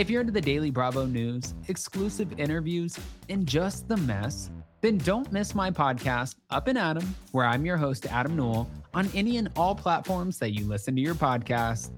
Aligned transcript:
If 0.00 0.08
you're 0.08 0.22
into 0.22 0.32
the 0.32 0.40
Daily 0.40 0.70
Bravo 0.70 1.04
news, 1.04 1.52
exclusive 1.68 2.40
interviews, 2.40 2.98
and 3.28 3.46
just 3.46 3.86
the 3.86 3.98
mess, 3.98 4.48
then 4.80 4.96
don't 4.96 5.30
miss 5.30 5.54
my 5.54 5.70
podcast, 5.70 6.36
Up 6.48 6.68
and 6.68 6.78
Adam, 6.78 7.14
where 7.32 7.44
I'm 7.44 7.66
your 7.66 7.76
host, 7.76 8.06
Adam 8.06 8.34
Newell, 8.34 8.66
on 8.94 9.10
any 9.14 9.36
and 9.36 9.50
all 9.56 9.74
platforms 9.74 10.38
that 10.38 10.52
you 10.52 10.64
listen 10.64 10.96
to 10.96 11.02
your 11.02 11.14
podcast. 11.14 11.90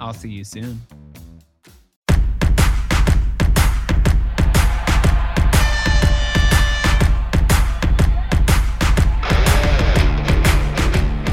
I'll 0.00 0.12
see 0.12 0.30
you 0.30 0.42
soon. 0.42 0.82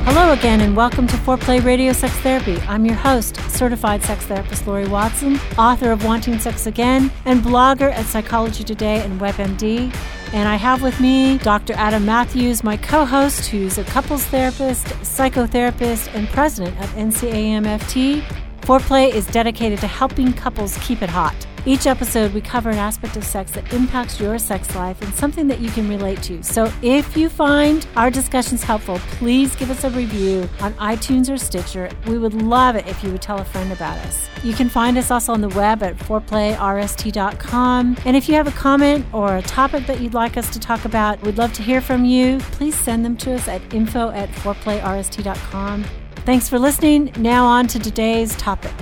Hello 0.03 0.33
again, 0.33 0.61
and 0.61 0.75
welcome 0.75 1.05
to 1.05 1.15
Foreplay 1.17 1.63
Radio 1.63 1.93
Sex 1.93 2.11
Therapy. 2.17 2.57
I'm 2.61 2.85
your 2.85 2.95
host, 2.95 3.35
certified 3.51 4.01
sex 4.01 4.25
therapist 4.25 4.65
Lori 4.65 4.87
Watson, 4.87 5.39
author 5.59 5.91
of 5.91 6.03
Wanting 6.03 6.39
Sex 6.39 6.65
Again, 6.65 7.11
and 7.25 7.41
blogger 7.41 7.91
at 7.93 8.07
Psychology 8.07 8.63
Today 8.63 9.03
and 9.03 9.21
WebMD. 9.21 9.95
And 10.33 10.49
I 10.49 10.55
have 10.55 10.81
with 10.81 10.99
me 10.99 11.37
Dr. 11.37 11.73
Adam 11.73 12.03
Matthews, 12.03 12.63
my 12.63 12.77
co 12.77 13.05
host, 13.05 13.45
who's 13.45 13.77
a 13.77 13.83
couples 13.83 14.25
therapist, 14.25 14.87
psychotherapist, 14.87 16.13
and 16.15 16.27
president 16.29 16.79
of 16.79 16.89
NCAMFT. 16.95 18.23
Foreplay 18.61 19.13
is 19.13 19.27
dedicated 19.27 19.79
to 19.81 19.87
helping 19.87 20.33
couples 20.33 20.79
keep 20.79 21.03
it 21.03 21.09
hot. 21.09 21.35
Each 21.63 21.85
episode, 21.85 22.33
we 22.33 22.41
cover 22.41 22.71
an 22.71 22.77
aspect 22.77 23.17
of 23.17 23.23
sex 23.23 23.51
that 23.51 23.71
impacts 23.71 24.19
your 24.19 24.39
sex 24.39 24.75
life 24.75 24.99
and 25.03 25.13
something 25.13 25.45
that 25.47 25.59
you 25.59 25.69
can 25.69 25.87
relate 25.87 26.23
to. 26.23 26.41
So 26.41 26.73
if 26.81 27.15
you 27.15 27.29
find 27.29 27.85
our 27.95 28.09
discussions 28.09 28.63
helpful, 28.63 28.97
please 29.11 29.55
give 29.55 29.69
us 29.69 29.83
a 29.83 29.91
review 29.91 30.49
on 30.59 30.73
iTunes 30.75 31.31
or 31.31 31.37
Stitcher. 31.37 31.91
We 32.07 32.17
would 32.17 32.33
love 32.33 32.75
it 32.75 32.87
if 32.87 33.03
you 33.03 33.11
would 33.11 33.21
tell 33.21 33.39
a 33.39 33.45
friend 33.45 33.71
about 33.71 33.99
us. 33.99 34.27
You 34.43 34.53
can 34.53 34.69
find 34.69 34.97
us 34.97 35.11
also 35.11 35.33
on 35.33 35.41
the 35.41 35.49
web 35.49 35.83
at 35.83 35.97
foreplayrst.com. 35.97 37.97
And 38.05 38.17
if 38.17 38.27
you 38.27 38.33
have 38.33 38.47
a 38.47 38.51
comment 38.51 39.05
or 39.13 39.37
a 39.37 39.43
topic 39.43 39.85
that 39.85 40.01
you'd 40.01 40.15
like 40.15 40.37
us 40.37 40.49
to 40.51 40.59
talk 40.59 40.85
about, 40.85 41.21
we'd 41.21 41.37
love 41.37 41.53
to 41.53 41.61
hear 41.61 41.79
from 41.79 42.05
you. 42.05 42.39
Please 42.39 42.75
send 42.75 43.05
them 43.05 43.15
to 43.17 43.35
us 43.35 43.47
at 43.47 43.61
info 43.71 44.09
at 44.09 44.29
foreplayrst.com. 44.29 45.85
Thanks 46.25 46.49
for 46.49 46.57
listening. 46.57 47.13
Now 47.17 47.45
on 47.45 47.67
to 47.67 47.77
today's 47.77 48.35
topic. 48.35 48.73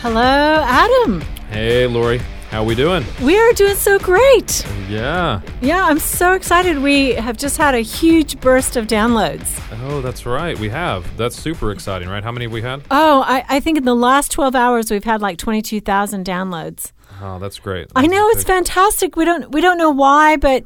Hello, 0.00 0.62
Adam. 0.66 1.20
Hey, 1.50 1.86
Lori. 1.86 2.18
How 2.50 2.62
are 2.62 2.64
we 2.64 2.74
doing? 2.74 3.04
We 3.22 3.38
are 3.38 3.52
doing 3.52 3.74
so 3.74 3.98
great. 3.98 4.64
Yeah. 4.88 5.42
Yeah, 5.60 5.84
I'm 5.84 5.98
so 5.98 6.32
excited. 6.32 6.78
We 6.78 7.12
have 7.14 7.36
just 7.36 7.58
had 7.58 7.74
a 7.74 7.80
huge 7.80 8.40
burst 8.40 8.76
of 8.76 8.86
downloads. 8.86 9.60
Oh, 9.84 10.00
that's 10.00 10.24
right. 10.24 10.58
We 10.58 10.68
have. 10.70 11.14
That's 11.18 11.36
super 11.36 11.72
exciting, 11.72 12.08
right? 12.08 12.24
How 12.24 12.32
many 12.32 12.46
have 12.46 12.52
we 12.52 12.62
had? 12.62 12.82
Oh, 12.90 13.22
I, 13.26 13.44
I 13.48 13.60
think 13.60 13.76
in 13.76 13.84
the 13.84 13.94
last 13.94 14.30
12 14.32 14.54
hours 14.54 14.90
we've 14.90 15.04
had 15.04 15.20
like 15.20 15.36
22,000 15.36 16.24
downloads. 16.24 16.92
Oh, 17.20 17.38
that's 17.38 17.58
great. 17.58 17.88
I 17.94 18.06
know 18.06 18.28
it's 18.28 18.44
Good. 18.44 18.52
fantastic. 18.52 19.16
We 19.16 19.24
don't 19.24 19.50
we 19.50 19.60
don't 19.60 19.76
know 19.76 19.90
why, 19.90 20.36
but 20.36 20.64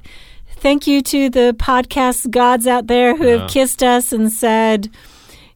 thank 0.57 0.87
you 0.87 1.01
to 1.03 1.31
the 1.31 1.57
podcast 1.59 2.31
gods 2.31 2.67
out 2.67 2.87
there 2.87 3.17
who 3.17 3.27
Yeah. 3.27 3.39
have 3.39 3.51
kissed 3.51 3.83
us 3.83 4.13
and 4.13 4.31
said, 4.31 4.89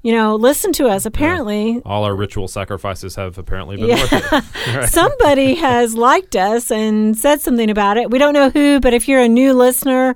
you 0.07 0.13
know, 0.13 0.37
listen 0.37 0.73
to 0.75 0.87
us. 0.89 1.05
Apparently, 1.05 1.83
All 1.85 2.05
our 2.05 2.15
ritual 2.15 2.47
sacrifices 2.49 3.17
have 3.17 3.39
apparently 3.39 3.77
been 3.77 3.89
Yeah. 3.89 4.01
worth 4.03 4.13
it. 4.33 4.45
Right. 4.77 4.89
somebody 4.89 5.55
has 5.57 5.95
liked 5.97 6.37
us 6.37 6.71
and 6.71 7.17
said 7.17 7.41
something 7.41 7.71
about 7.71 7.97
it. 7.97 8.11
We 8.11 8.19
don't 8.19 8.33
know 8.35 8.51
who, 8.51 8.79
but 8.81 8.95
if 8.95 9.09
you're 9.09 9.21
a 9.21 9.29
new 9.29 9.53
listener, 9.53 10.15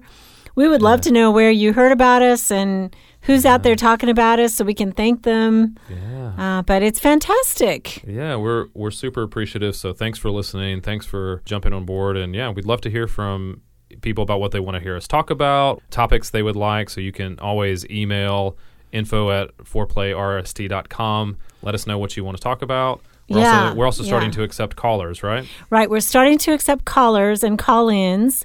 we 0.54 0.68
would 0.68 0.82
love 0.82 1.00
to 1.02 1.10
know 1.12 1.30
where 1.30 1.50
you 1.50 1.72
heard 1.72 1.92
about 1.92 2.22
us 2.22 2.50
and 2.50 2.94
who's 3.22 3.44
out 3.44 3.62
there 3.62 3.76
talking 3.76 4.08
about 4.08 4.38
us 4.38 4.54
so 4.54 4.64
we 4.64 4.74
can 4.74 4.92
thank 4.92 5.24
them. 5.24 5.76
Yeah. 5.88 6.32
Uh, 6.38 6.62
but 6.62 6.82
it's 6.82 6.98
fantastic. 7.00 8.02
Yeah, 8.06 8.36
we're 8.36 8.66
we're 8.74 8.90
super 8.90 9.22
appreciative. 9.22 9.74
So 9.76 9.92
thanks 9.92 10.18
for 10.18 10.30
listening. 10.30 10.80
Thanks 10.82 11.04
for 11.06 11.42
jumping 11.44 11.72
on 11.72 11.84
board. 11.84 12.16
And 12.16 12.34
yeah, 12.34 12.50
we'd 12.50 12.64
love 12.66 12.80
to 12.82 12.90
hear 12.90 13.06
from 13.06 13.60
people 14.02 14.22
about 14.22 14.40
what 14.40 14.52
they 14.52 14.60
want 14.60 14.76
to 14.76 14.80
hear 14.80 14.96
us 14.96 15.06
talk 15.08 15.30
about, 15.30 15.82
topics 15.90 16.30
they 16.30 16.42
would 16.42 16.56
like. 16.56 16.88
So 16.90 17.00
you 17.00 17.12
can 17.12 17.38
always 17.40 17.84
email 17.90 18.56
info 18.92 19.30
at 19.30 19.56
foreplayrst.com. 19.58 21.36
Let 21.62 21.74
us 21.74 21.86
know 21.86 21.98
what 21.98 22.16
you 22.16 22.24
want 22.24 22.36
to 22.36 22.42
talk 22.42 22.62
about. 22.62 23.00
We're 23.28 23.40
Yeah, 23.40 23.64
also 23.64 23.76
we're 23.76 23.86
also 23.86 24.02
starting 24.02 24.30
yeah. 24.30 24.36
to 24.36 24.42
accept 24.42 24.76
callers, 24.76 25.22
right? 25.22 25.46
Right, 25.70 25.88
we're 25.88 26.00
starting 26.00 26.38
to 26.38 26.52
accept 26.52 26.84
callers 26.84 27.42
and 27.42 27.58
call 27.58 27.88
ins. 27.88 28.44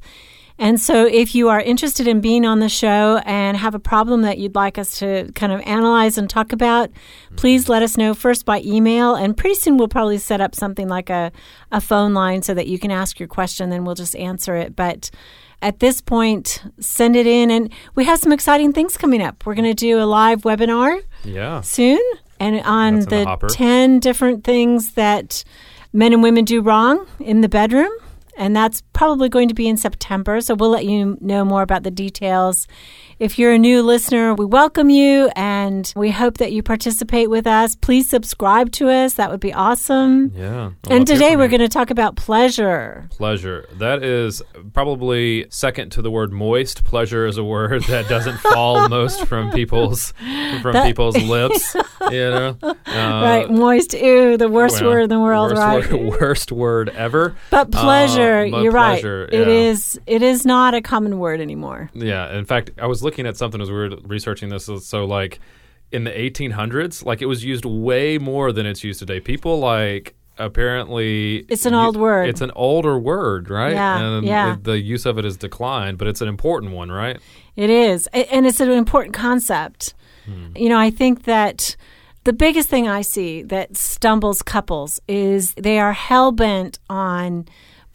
And 0.57 0.79
so, 0.79 1.05
if 1.05 1.35
you 1.35 1.49
are 1.49 1.59
interested 1.59 2.07
in 2.07 2.21
being 2.21 2.45
on 2.45 2.59
the 2.59 2.69
show 2.69 3.17
and 3.25 3.57
have 3.57 3.75
a 3.75 3.79
problem 3.79 4.21
that 4.21 4.37
you'd 4.37 4.55
like 4.55 4.77
us 4.77 4.99
to 4.99 5.29
kind 5.35 5.51
of 5.51 5.59
analyze 5.61 6.17
and 6.17 6.29
talk 6.29 6.53
about, 6.53 6.89
please 7.35 7.67
let 7.67 7.83
us 7.83 7.97
know 7.97 8.13
first 8.13 8.45
by 8.45 8.61
email. 8.61 9.15
And 9.15 9.35
pretty 9.35 9.55
soon, 9.55 9.75
we'll 9.75 9.89
probably 9.89 10.17
set 10.17 10.39
up 10.39 10.55
something 10.55 10.87
like 10.87 11.09
a, 11.09 11.33
a 11.73 11.81
phone 11.81 12.13
line 12.13 12.41
so 12.41 12.53
that 12.53 12.67
you 12.67 12.79
can 12.79 12.89
ask 12.89 13.19
your 13.19 13.27
question, 13.27 13.69
then 13.69 13.83
we'll 13.83 13.95
just 13.95 14.15
answer 14.15 14.55
it. 14.55 14.77
But 14.77 15.11
at 15.61 15.79
this 15.79 16.01
point, 16.01 16.63
send 16.79 17.15
it 17.15 17.25
in. 17.27 17.49
And 17.51 17.71
we 17.95 18.05
have 18.05 18.19
some 18.19 18.31
exciting 18.31 18.73
things 18.73 18.97
coming 18.97 19.21
up. 19.21 19.45
We're 19.45 19.55
going 19.55 19.69
to 19.69 19.73
do 19.73 19.99
a 19.99 20.05
live 20.05 20.41
webinar 20.41 21.01
Yeah. 21.23 21.61
soon 21.61 21.99
and 22.39 22.61
on 22.65 22.95
That's 23.01 23.05
the 23.07 23.37
the, 23.47 23.47
10 23.53 23.99
different 23.99 24.43
things 24.43 24.93
that 24.93 25.43
men 25.93 26.13
and 26.13 26.21
women 26.21 26.45
do 26.45 26.61
wrong 26.61 27.07
in 27.19 27.41
the 27.41 27.49
bedroom 27.49 27.91
and 28.37 28.55
that's 28.55 28.81
probably 28.93 29.29
going 29.29 29.47
to 29.47 29.53
be 29.53 29.67
in 29.67 29.77
September 29.77 30.41
so 30.41 30.55
we'll 30.55 30.69
let 30.69 30.85
you 30.85 31.17
know 31.21 31.43
more 31.45 31.61
about 31.61 31.83
the 31.83 31.91
details 31.91 32.67
if 33.19 33.39
you're 33.39 33.53
a 33.53 33.57
new 33.57 33.81
listener 33.81 34.33
we 34.33 34.45
welcome 34.45 34.89
you 34.89 35.29
and 35.35 35.93
we 35.95 36.11
hope 36.11 36.37
that 36.37 36.51
you 36.51 36.61
participate 36.61 37.29
with 37.29 37.47
us 37.47 37.75
please 37.75 38.09
subscribe 38.09 38.71
to 38.71 38.89
us 38.89 39.13
that 39.15 39.31
would 39.31 39.39
be 39.39 39.53
awesome 39.53 40.31
Yeah. 40.35 40.71
and 40.89 41.07
today 41.07 41.35
we're 41.35 41.47
going 41.47 41.61
to 41.61 41.69
talk 41.69 41.89
about 41.91 42.15
pleasure 42.15 43.07
pleasure. 43.11 43.65
That 43.77 44.03
is 44.03 44.41
probably 44.73 45.45
second 45.49 45.91
to 45.93 46.01
the 46.01 46.11
word 46.11 46.31
moist. 46.33 46.83
Pleasure 46.83 47.25
is 47.25 47.37
a 47.37 47.43
word 47.43 47.83
that 47.85 48.07
doesn't 48.09 48.37
fall 48.39 48.87
most 48.89 49.25
from 49.25 49.51
people's 49.51 50.11
from 50.61 50.73
That- 50.73 50.85
people's 50.85 51.17
lips. 51.17 51.75
You 52.11 52.29
know, 52.29 52.57
uh, 52.61 52.73
right 52.85 53.49
moist 53.49 53.95
ew 53.95 54.37
the 54.37 54.47
worst 54.47 54.79
well, 54.81 54.91
word 54.91 55.01
in 55.05 55.09
the 55.09 55.19
world 55.19 55.49
worst 55.53 55.59
right 55.61 55.91
Word, 55.91 56.07
worst 56.21 56.51
word 56.51 56.89
ever. 56.89 57.35
but 57.49 57.71
pleasure 57.71 58.21
Uh, 58.21 58.24
you're 58.63 58.71
pleasure, 58.71 59.21
right 59.31 59.33
It 59.33 59.47
yeah. 59.47 59.53
is. 59.53 59.99
it 60.05 60.21
is 60.21 60.45
not 60.45 60.73
a 60.73 60.81
common 60.81 61.19
word 61.19 61.39
anymore 61.41 61.89
Yeah. 61.93 62.37
In 62.37 62.45
fact, 62.45 62.71
I 62.81 62.87
was 62.87 63.03
looking 63.03 63.25
at 63.27 63.37
something 63.37 63.61
as 63.61 63.69
we 63.69 63.75
were 63.77 63.89
researching 64.03 64.49
this. 64.49 64.69
So, 64.83 65.05
like, 65.05 65.39
in 65.91 66.03
the 66.03 66.11
1800s, 66.11 67.05
like 67.05 67.21
it 67.21 67.27
was 67.27 67.43
used 67.45 67.63
way 67.65 68.17
more 68.17 68.51
than 68.51 68.65
it's 68.65 68.83
used 68.83 68.99
today. 68.99 69.19
People 69.19 69.59
like 69.59 70.15
apparently 70.37 71.45
It's 71.49 71.65
an 71.65 71.73
old 71.73 71.95
word. 71.97 72.27
It's 72.29 72.41
an 72.41 72.51
older 72.55 72.97
word, 72.99 73.49
right? 73.49 73.73
Yeah, 73.73 73.99
And 73.99 74.25
yeah. 74.25 74.53
it- 74.53 74.63
the 74.63 74.79
use 74.79 75.05
of 75.05 75.17
it 75.17 75.23
has 75.25 75.37
declined, 75.37 75.97
but 75.97 76.07
it's 76.07 76.21
an 76.21 76.27
important 76.27 76.71
one, 76.73 76.91
right? 76.91 77.19
It 77.55 77.69
is. 77.69 78.07
And 78.07 78.45
it's 78.45 78.59
an 78.59 78.69
important 78.71 79.13
concept. 79.13 79.93
Hmm. 80.25 80.55
You 80.55 80.69
know, 80.69 80.77
I 80.79 80.89
think 80.89 81.23
that 81.23 81.75
the 82.23 82.33
biggest 82.33 82.67
thing 82.69 82.87
I 82.87 83.01
see 83.01 83.43
that 83.43 83.77
stumbles 83.77 84.41
couples 84.41 84.99
is 85.07 85.53
they 85.53 85.77
are 85.79 85.93
hell 85.93 86.31
bent 86.31 86.79
on 86.89 87.45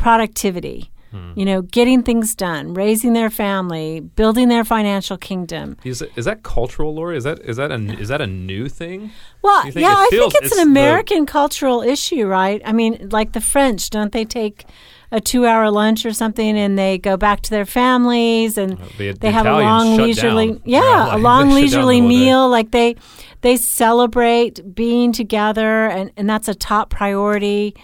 productivity. 0.04 0.90
Hmm. 1.12 1.32
You 1.34 1.44
know, 1.44 1.62
getting 1.62 2.04
things 2.04 2.36
done, 2.36 2.72
raising 2.72 3.14
their 3.14 3.30
family, 3.30 3.98
building 3.98 4.46
their 4.48 4.62
financial 4.64 5.16
kingdom. 5.18 5.76
Is 5.82 6.04
is 6.14 6.24
that 6.24 6.44
cultural, 6.44 6.94
Lori? 6.94 7.16
Is 7.16 7.24
that 7.24 7.40
is 7.40 7.56
that 7.56 7.72
a 7.72 7.78
is 7.98 8.08
that 8.12 8.20
a 8.20 8.28
new 8.28 8.68
thing? 8.68 9.10
Well, 9.42 9.66
yeah, 9.70 9.92
I 9.98 10.06
feels- 10.10 10.32
think 10.32 10.44
it's, 10.44 10.52
it's 10.52 10.60
an 10.60 10.72
the- 10.72 10.80
American 10.80 11.26
cultural 11.26 11.82
issue, 11.82 12.26
right? 12.28 12.62
I 12.64 12.72
mean, 12.72 13.08
like 13.10 13.32
the 13.32 13.40
French, 13.40 13.90
don't 13.90 14.12
they 14.12 14.24
take 14.24 14.66
a 15.10 15.20
two-hour 15.20 15.68
lunch 15.72 16.06
or 16.06 16.12
something, 16.12 16.56
and 16.56 16.78
they 16.78 16.96
go 16.96 17.16
back 17.16 17.40
to 17.46 17.50
their 17.50 17.66
families, 17.66 18.56
and 18.56 18.74
uh, 18.74 18.84
the- 18.96 19.10
they 19.10 19.30
the 19.30 19.30
have 19.32 19.46
Italians 19.46 19.82
a 19.82 19.88
long 19.88 19.96
leisurely, 20.06 20.46
down. 20.52 20.62
yeah, 20.64 20.80
Yeah, 21.08 21.16
a 21.16 21.18
long 21.18 21.48
they 21.48 21.54
leisurely 21.62 22.00
the 22.00 22.06
meal. 22.06 22.48
Like 22.48 22.70
they 22.70 22.94
they 23.40 23.56
celebrate 23.56 24.54
being 24.76 25.10
together, 25.12 25.86
and 25.86 26.12
and 26.16 26.30
that's 26.30 26.46
a 26.48 26.54
top 26.54 26.90
priority. 26.90 27.74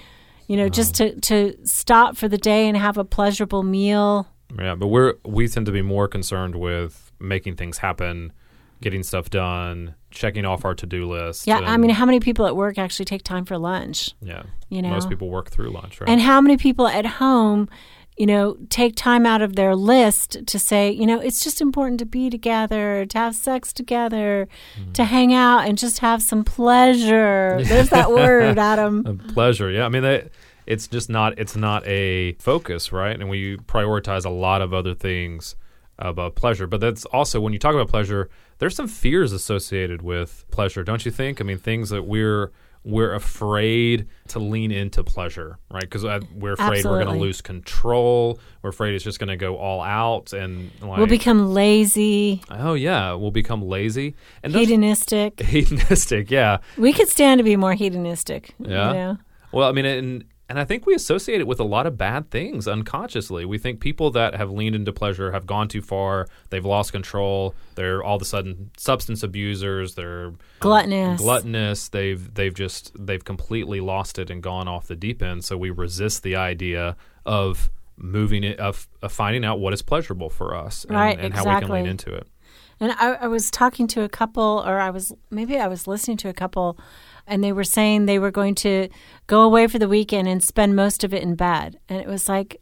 You 0.47 0.57
know, 0.57 0.69
just 0.69 0.95
to 0.97 1.19
to 1.23 1.57
stop 1.65 2.17
for 2.17 2.29
the 2.29 2.39
day 2.39 2.69
and 2.69 2.77
have 2.77 2.99
a 2.99 3.05
pleasurable 3.05 3.63
meal. 3.63 4.29
Yeah, 4.59 4.75
but 4.75 4.89
we're 4.89 5.15
we 5.25 5.49
tend 5.49 5.67
to 5.67 5.73
be 5.73 5.83
more 5.83 6.07
concerned 6.09 6.55
with 6.57 7.11
making 7.19 7.57
things 7.57 7.79
happen, 7.79 8.33
getting 8.81 9.03
stuff 9.03 9.29
done, 9.31 9.95
checking 10.11 10.45
off 10.45 10.65
our 10.65 10.75
to 10.75 10.87
do 10.87 11.07
list. 11.07 11.47
Yeah, 11.47 11.59
I 11.59 11.77
mean, 11.77 11.91
how 11.91 12.07
many 12.07 12.21
people 12.21 12.47
at 12.47 12.57
work 12.57 12.79
actually 12.79 13.07
take 13.07 13.23
time 13.23 13.45
for 13.45 13.59
lunch? 13.59 14.15
yeah, 14.21 14.45
you 14.69 14.83
know? 14.83 14.91
most 14.91 15.09
people 15.09 15.29
work 15.31 15.51
through 15.51 15.71
lunch, 15.71 16.01
right? 16.01 16.09
And 16.09 16.21
how 16.21 16.41
many 16.41 16.57
people 16.57 16.87
at 16.87 17.07
home, 17.07 17.69
you 18.17 18.27
know, 18.27 18.57
take 18.71 18.97
time 18.97 19.27
out 19.27 19.43
of 19.43 19.57
their 19.57 19.75
list 19.77 20.47
to 20.47 20.59
say, 20.59 20.91
you 20.91 21.07
know, 21.07 21.21
it's 21.21 21.45
just 21.45 21.61
important 21.61 21.99
to 21.99 22.07
be 22.07 22.31
together, 22.31 23.05
to 23.07 23.19
have 23.19 23.35
sex 23.35 23.73
together, 23.73 24.49
Mm-hmm. 24.79 24.93
to 24.93 25.05
hang 25.05 25.35
out 25.35 25.67
and 25.69 25.77
just 25.79 25.99
have 25.99 26.23
some 26.23 26.43
pleasure. 26.45 27.61
There's 27.65 27.91
that 27.91 28.11
word, 28.11 28.59
Adam. 28.59 29.19
Pleasure. 29.35 29.71
Yeah, 29.71 29.85
I 29.87 29.89
mean, 29.89 30.03
they, 30.03 30.29
it's 30.67 30.87
just 30.89 31.09
not 31.11 31.39
it's 31.39 31.57
not 31.57 31.87
a 31.87 32.33
focus, 32.35 32.93
right? 32.93 33.15
And 33.19 33.29
we 33.29 33.57
prioritize 33.57 34.25
a 34.25 34.31
lot 34.31 34.63
of 34.63 34.73
other 34.75 34.95
things 34.95 35.55
above 35.99 36.35
pleasure. 36.35 36.67
But 36.67 36.81
that's 36.81 37.05
also 37.07 37.41
when 37.41 37.53
you 37.53 37.59
talk 37.59 37.75
about 37.75 37.89
pleasure, 37.89 38.29
there's 38.59 38.75
some 38.77 38.89
fears 38.89 39.33
associated 39.33 40.03
with 40.03 40.45
pleasure, 40.51 40.83
don't 40.85 41.05
you 41.05 41.11
think? 41.11 41.41
I 41.41 41.45
mean, 41.45 41.59
things 41.59 41.91
that 41.91 42.03
we're 42.05 42.51
we're 42.87 43.15
afraid 43.15 44.07
to 44.29 44.39
lean 44.39 44.71
into 44.71 45.03
pleasure, 45.03 45.59
right? 45.73 45.83
Because 45.83 46.05
uh, 46.05 46.21
we're 46.33 46.53
afraid 46.53 46.85
we're 46.85 47.03
going 47.03 47.15
to 47.17 47.21
lose 47.21 47.41
control. 47.41 48.39
We're 48.63 48.71
afraid 48.71 48.95
it's 48.95 49.03
just 49.03 49.19
going 49.19 49.29
to 49.29 49.37
go 49.37 49.57
all 49.57 49.83
out, 49.83 50.33
and 50.33 50.71
like, 50.81 50.97
we'll 50.97 51.09
become 51.09 51.53
lazy, 51.53 52.43
oh 52.49 52.75
yeah, 52.75 53.13
we'll 53.15 53.33
become 53.33 53.61
lazy 53.61 54.15
and 54.45 54.55
hedonistic. 54.55 55.41
hedonistic. 55.43 56.31
Yeah, 56.31 56.59
We 56.79 56.93
could 56.93 57.09
stand 57.09 57.41
to 57.41 57.43
be 57.43 57.57
more 57.57 57.75
hedonistic. 57.75 58.55
Yeah. 58.61 58.89
You 58.89 58.95
know? 58.95 59.19
Well, 59.51 59.69
I 59.69 59.73
mean, 59.73 59.85
and 59.85 60.25
and 60.49 60.59
I 60.61 60.65
think 60.65 60.87
we 60.87 60.95
associate 60.95 61.41
it 61.41 61.47
with 61.47 61.59
a 61.59 61.65
lot 61.65 61.87
of 61.87 61.99
bad 61.99 62.31
things 62.31 62.69
unconsciously. 62.69 63.45
We 63.45 63.59
think 63.59 63.81
people 63.81 64.11
that 64.13 64.35
have 64.37 64.51
leaned 64.51 64.77
into 64.77 64.93
pleasure 64.93 65.33
have 65.33 65.47
gone 65.47 65.67
too 65.69 65.83
far. 65.83 66.29
They've 66.51 66.65
lost 66.65 66.93
control. 66.93 67.55
They're 67.75 68.03
all 68.03 68.17
of 68.17 68.23
a 68.23 68.25
sudden 68.25 68.71
substance 68.77 69.23
abusers. 69.23 69.95
They're 69.97 70.27
um, 70.27 70.39
Gluttonous. 70.61 71.21
gluttonous. 71.21 71.89
They've 71.89 72.33
they've 72.35 72.55
just 72.55 72.93
they've 72.99 73.25
completely 73.25 73.81
lost 73.81 74.19
it 74.19 74.31
and 74.31 74.43
gone 74.43 74.69
off 74.69 74.87
the 74.87 74.97
deep 74.97 75.23
end. 75.23 75.45
So 75.45 75.57
we 75.57 75.71
resist 75.71 76.23
the 76.23 76.37
idea 76.37 76.97
of 77.25 77.71
moving 77.97 78.45
it 78.45 78.61
of, 78.61 78.87
of 79.03 79.11
finding 79.11 79.45
out 79.45 79.59
what 79.59 79.73
is 79.73 79.83
pleasurable 79.83 80.29
for 80.31 80.55
us 80.55 80.85
and, 80.85 80.95
Right, 80.97 81.19
and 81.19 81.35
how 81.35 81.41
we 81.41 81.45
can 81.47 81.57
exactly. 81.57 81.81
lean 81.81 81.91
into 81.91 82.13
it. 82.15 82.29
And 82.79 82.93
I, 82.93 83.15
I 83.15 83.27
was 83.27 83.51
talking 83.51 83.87
to 83.89 84.03
a 84.03 84.09
couple, 84.09 84.63
or 84.67 84.79
I 84.79 84.91
was 84.91 85.13
maybe 85.31 85.59
I 85.59 85.67
was 85.67 85.87
listening 85.87 86.19
to 86.19 86.29
a 86.29 86.35
couple, 86.35 86.79
and 87.27 87.43
they 87.43 87.53
were 87.53 87.65
saying 87.65 88.07
they 88.07 88.19
were 88.19 88.31
going 88.31 88.55
to 88.57 88.89
go 89.27 89.43
away 89.43 89.67
for 89.67 89.79
the 89.79 89.89
weekend 89.89 90.29
and 90.29 90.43
spend 90.43 90.77
most 90.77 91.05
of 91.05 91.13
it 91.13 91.23
in 91.23 91.35
bed. 91.35 91.79
And 91.89 92.01
it 92.01 92.07
was 92.07 92.29
like, 92.29 92.61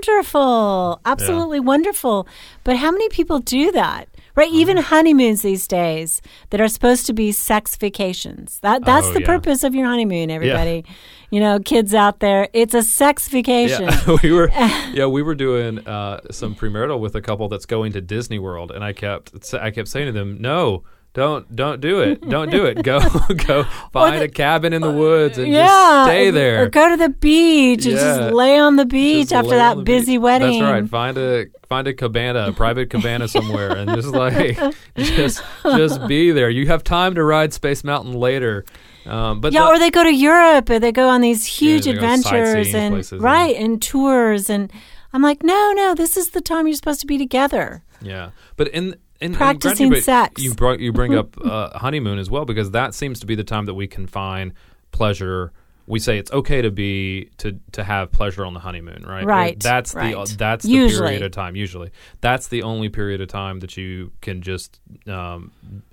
wonderful, 0.00 1.00
absolutely 1.04 1.60
wonderful. 1.60 2.26
But 2.64 2.76
how 2.76 2.90
many 2.90 3.08
people 3.08 3.38
do 3.38 3.72
that? 3.72 4.08
Right? 4.34 4.48
Uh-huh. 4.48 4.58
Even 4.58 4.76
honeymoons 4.76 5.40
these 5.42 5.66
days 5.66 6.20
that 6.50 6.60
are 6.60 6.68
supposed 6.68 7.06
to 7.06 7.14
be 7.14 7.32
sex 7.32 7.74
vacations. 7.76 8.60
That 8.60 8.84
that's 8.84 9.06
Oh, 9.06 9.12
the 9.14 9.20
yeah. 9.20 9.26
purpose 9.26 9.64
of 9.64 9.74
your 9.74 9.86
honeymoon, 9.86 10.30
everybody. 10.30 10.84
You 11.30 11.40
know, 11.40 11.58
kids 11.58 11.94
out 11.94 12.20
there, 12.20 12.48
it's 12.52 12.74
a 12.74 12.82
sex 12.82 13.28
vacation. 13.28 13.84
Yeah, 13.88 14.16
we 14.22 14.32
were 14.32 14.50
yeah 14.92 15.06
we 15.06 15.22
were 15.22 15.34
doing 15.34 15.86
uh, 15.86 16.20
some 16.30 16.54
premarital 16.54 17.00
with 17.00 17.14
a 17.14 17.22
couple 17.22 17.48
that's 17.48 17.66
going 17.66 17.92
to 17.92 18.00
Disney 18.02 18.38
World, 18.38 18.70
and 18.70 18.84
I 18.84 18.92
kept 18.92 19.54
I 19.54 19.70
kept 19.70 19.88
saying 19.88 20.06
to 20.06 20.12
them, 20.12 20.36
no. 20.40 20.84
Don't 21.16 21.56
don't 21.56 21.80
do 21.80 22.00
it. 22.00 22.20
Don't 22.28 22.50
do 22.50 22.66
it. 22.66 22.82
Go 22.82 23.00
go 23.46 23.64
find 23.90 24.22
a 24.22 24.28
cabin 24.28 24.74
in 24.74 24.82
the 24.82 24.90
woods 24.92 25.38
and 25.38 25.48
yeah, 25.50 25.64
just 25.66 26.06
stay 26.10 26.30
there. 26.30 26.62
Or 26.64 26.68
go 26.68 26.90
to 26.90 26.96
the 26.98 27.08
beach 27.08 27.86
and 27.86 27.94
Yeah. 27.94 28.18
just 28.18 28.34
lay 28.34 28.58
on 28.58 28.76
the 28.76 28.84
beach 28.84 29.30
Just 29.30 29.34
after 29.34 29.56
that 29.56 29.82
busy 29.82 30.16
beach. 30.16 30.20
wedding. 30.22 30.60
That's 30.60 30.70
right. 30.82 30.88
Find 30.90 31.16
a 31.16 31.46
find 31.70 31.88
a 31.88 31.94
cabana, 31.94 32.48
a 32.48 32.52
private 32.52 32.90
cabana 32.90 33.28
somewhere, 33.28 33.70
and 33.74 33.88
just 33.94 34.08
like 34.24 34.58
just 34.94 35.42
just 35.64 36.06
be 36.06 36.32
there. 36.32 36.50
You 36.50 36.66
have 36.66 36.84
time 36.84 37.14
to 37.14 37.24
ride 37.24 37.54
Space 37.54 37.82
Mountain 37.82 38.12
later. 38.12 38.66
Um, 39.06 39.40
but 39.40 39.54
Yeah, 39.54 39.60
the- 39.62 39.66
or 39.68 39.78
they 39.78 39.90
go 39.90 40.04
to 40.04 40.14
Europe 40.14 40.68
or 40.68 40.78
they 40.78 40.92
go 40.92 41.08
on 41.08 41.22
these 41.22 41.46
huge 41.46 41.86
go 41.86 41.92
adventures 41.92 42.74
and 42.74 42.92
places, 42.94 43.20
right 43.22 43.56
and 43.56 43.80
tours 43.80 44.50
and 44.50 44.70
I'm 45.14 45.22
like, 45.22 45.42
no, 45.42 45.72
no, 45.74 45.94
this 45.94 46.18
is 46.18 46.30
the 46.30 46.42
time 46.42 46.66
you're 46.66 46.76
supposed 46.76 47.00
to 47.00 47.06
be 47.06 47.16
together. 47.16 47.82
Yeah, 48.02 48.30
but 48.56 48.68
in 48.68 48.96
in 49.20 49.34
Practicing 49.34 49.88
granted, 49.88 50.04
sex. 50.04 50.42
you 50.42 50.54
brought 50.54 50.80
you 50.80 50.92
bring 50.92 51.14
up 51.18 51.36
uh, 51.44 51.76
honeymoon 51.78 52.18
as 52.18 52.30
well 52.30 52.44
because 52.44 52.70
that 52.72 52.94
seems 52.94 53.20
to 53.20 53.26
be 53.26 53.34
the 53.34 53.44
time 53.44 53.66
that 53.66 53.74
we 53.74 53.86
can 53.86 54.06
find 54.06 54.52
pleasure. 54.92 55.52
We 55.88 56.00
say 56.00 56.18
it's 56.18 56.32
okay 56.32 56.62
to 56.62 56.70
be 56.72 57.30
to 57.38 57.58
to 57.72 57.84
have 57.84 58.10
pleasure 58.10 58.44
on 58.44 58.54
the 58.54 58.60
honeymoon, 58.60 59.04
right? 59.06 59.24
Right, 59.24 59.60
That's 59.60 59.94
right. 59.94 60.16
the 60.26 60.36
that's 60.36 60.64
the 60.64 60.70
Usually. 60.72 61.06
period 61.10 61.22
of 61.22 61.30
time. 61.30 61.54
Usually, 61.54 61.92
that's 62.20 62.48
the 62.48 62.62
only 62.64 62.88
period 62.88 63.20
of 63.20 63.28
time 63.28 63.60
that 63.60 63.76
you 63.76 64.10
can 64.20 64.42
just 64.42 64.80
um, 65.06 65.52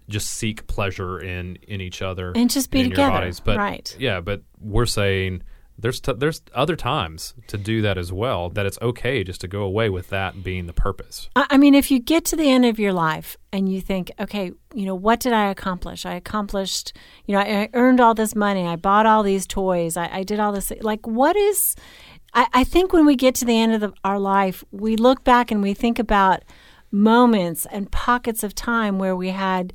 just 0.09 0.31
seek 0.31 0.65
pleasure 0.65 1.19
in 1.19 1.57
in 1.67 1.79
each 1.79 2.01
other 2.01 2.31
And 2.35 2.49
just 2.49 2.71
be 2.71 2.79
in 2.79 2.85
your 2.87 2.95
together, 2.95 3.11
bodies. 3.11 3.39
But 3.39 3.57
right. 3.57 3.95
yeah, 3.99 4.19
but 4.19 4.41
we're 4.59 4.87
saying. 4.87 5.43
There's 5.77 5.99
t- 5.99 6.13
there's 6.13 6.41
other 6.53 6.75
times 6.75 7.33
to 7.47 7.57
do 7.57 7.81
that 7.81 7.97
as 7.97 8.11
well. 8.13 8.49
That 8.49 8.65
it's 8.65 8.77
okay 8.81 9.23
just 9.23 9.41
to 9.41 9.47
go 9.47 9.63
away 9.63 9.89
with 9.89 10.09
that 10.09 10.43
being 10.43 10.67
the 10.67 10.73
purpose. 10.73 11.29
I 11.35 11.57
mean, 11.57 11.73
if 11.73 11.89
you 11.89 11.99
get 11.99 12.25
to 12.25 12.35
the 12.35 12.49
end 12.49 12.65
of 12.65 12.79
your 12.79 12.93
life 12.93 13.37
and 13.51 13.71
you 13.71 13.81
think, 13.81 14.11
okay, 14.19 14.51
you 14.73 14.85
know, 14.85 14.95
what 14.95 15.19
did 15.19 15.33
I 15.33 15.49
accomplish? 15.49 16.05
I 16.05 16.13
accomplished, 16.13 16.93
you 17.25 17.35
know, 17.35 17.41
I, 17.41 17.63
I 17.63 17.69
earned 17.73 17.99
all 17.99 18.13
this 18.13 18.35
money. 18.35 18.67
I 18.67 18.75
bought 18.75 19.05
all 19.05 19.23
these 19.23 19.47
toys. 19.47 19.97
I, 19.97 20.09
I 20.11 20.23
did 20.23 20.39
all 20.39 20.51
this. 20.51 20.71
Like, 20.81 21.05
what 21.07 21.35
is, 21.35 21.75
I, 22.33 22.47
I 22.53 22.63
think 22.63 22.93
when 22.93 23.05
we 23.05 23.15
get 23.15 23.35
to 23.35 23.45
the 23.45 23.57
end 23.59 23.73
of 23.73 23.81
the, 23.81 23.93
our 24.03 24.19
life, 24.19 24.63
we 24.71 24.95
look 24.95 25.23
back 25.23 25.51
and 25.51 25.61
we 25.61 25.73
think 25.73 25.99
about 25.99 26.43
moments 26.91 27.65
and 27.71 27.91
pockets 27.91 28.43
of 28.43 28.53
time 28.53 28.99
where 28.99 29.15
we 29.15 29.29
had 29.29 29.73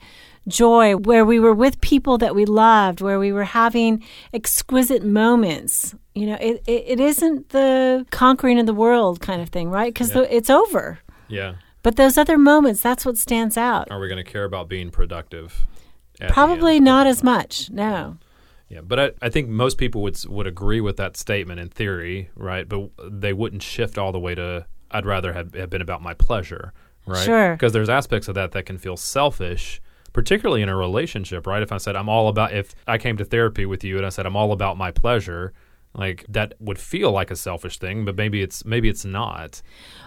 joy, 0.48 0.96
where 0.96 1.24
we 1.24 1.38
were 1.38 1.54
with 1.54 1.80
people 1.80 2.18
that 2.18 2.34
we 2.34 2.44
loved, 2.44 3.00
where 3.00 3.18
we 3.18 3.32
were 3.32 3.44
having 3.44 4.02
exquisite 4.32 5.04
moments. 5.04 5.94
You 6.14 6.26
know, 6.26 6.38
it, 6.40 6.62
it, 6.66 6.84
it 6.86 7.00
isn't 7.00 7.50
the 7.50 8.06
conquering 8.10 8.58
of 8.58 8.66
the 8.66 8.74
world 8.74 9.20
kind 9.20 9.40
of 9.40 9.50
thing, 9.50 9.70
right? 9.70 9.92
Because 9.92 10.10
it's 10.14 10.50
over. 10.50 10.98
Yeah. 11.28 11.54
But 11.82 11.96
those 11.96 12.18
other 12.18 12.36
moments, 12.36 12.80
that's 12.80 13.06
what 13.06 13.16
stands 13.16 13.56
out. 13.56 13.90
Are 13.90 14.00
we 14.00 14.08
going 14.08 14.22
to 14.22 14.30
care 14.30 14.44
about 14.44 14.68
being 14.68 14.90
productive? 14.90 15.66
Probably 16.28 16.80
not 16.80 17.06
as 17.06 17.22
much. 17.22 17.70
No. 17.70 18.18
Yeah, 18.68 18.80
but 18.82 19.00
I, 19.00 19.10
I 19.22 19.28
think 19.30 19.48
most 19.48 19.78
people 19.78 20.02
would 20.02 20.18
would 20.26 20.46
agree 20.46 20.80
with 20.80 20.96
that 20.98 21.16
statement 21.16 21.60
in 21.60 21.68
theory, 21.68 22.30
right? 22.34 22.68
But 22.68 22.90
they 23.02 23.32
wouldn't 23.32 23.62
shift 23.62 23.96
all 23.96 24.12
the 24.12 24.18
way 24.18 24.34
to 24.34 24.66
I'd 24.90 25.06
rather 25.06 25.32
have, 25.32 25.54
have 25.54 25.70
been 25.70 25.80
about 25.80 26.02
my 26.02 26.14
pleasure, 26.14 26.72
right? 27.06 27.24
Sure. 27.24 27.52
Because 27.52 27.72
there's 27.72 27.88
aspects 27.88 28.28
of 28.28 28.34
that 28.34 28.52
that 28.52 28.66
can 28.66 28.76
feel 28.76 28.96
selfish, 28.96 29.80
particularly 30.19 30.62
in 30.62 30.69
a 30.69 30.75
relationship, 30.75 31.47
right? 31.47 31.62
If 31.62 31.70
I 31.70 31.76
said 31.76 31.94
I'm 31.94 32.09
all 32.09 32.26
about 32.26 32.53
if 32.53 32.75
I 32.88 32.99
came 32.99 33.17
to 33.19 33.25
therapy 33.25 33.67
with 33.67 33.85
you 33.85 33.99
and 33.99 34.05
I 34.05 34.09
said 34.09 34.26
I'm 34.26 34.35
all 34.35 34.50
about 34.50 34.76
my 34.76 34.91
pleasure, 34.91 35.53
like 35.94 36.26
that 36.29 36.55
would 36.59 36.81
feel 36.81 37.12
like 37.12 37.31
a 37.31 37.37
selfish 37.37 37.79
thing, 37.79 38.05
but 38.05 38.17
maybe 38.17 38.43
it's 38.43 38.65
maybe 38.65 38.88
it's 38.88 39.05
not. 39.05 39.62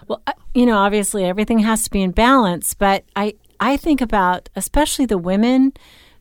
Well, 0.10 0.22
you 0.54 0.66
know, 0.66 0.78
obviously 0.78 1.24
everything 1.24 1.60
has 1.60 1.86
to 1.86 1.90
be 1.90 2.02
in 2.02 2.12
balance, 2.12 2.74
but 2.74 3.06
I 3.16 3.36
I 3.62 3.78
think 3.78 4.02
about 4.02 4.50
especially 4.54 5.06
the 5.06 5.18
women 5.18 5.72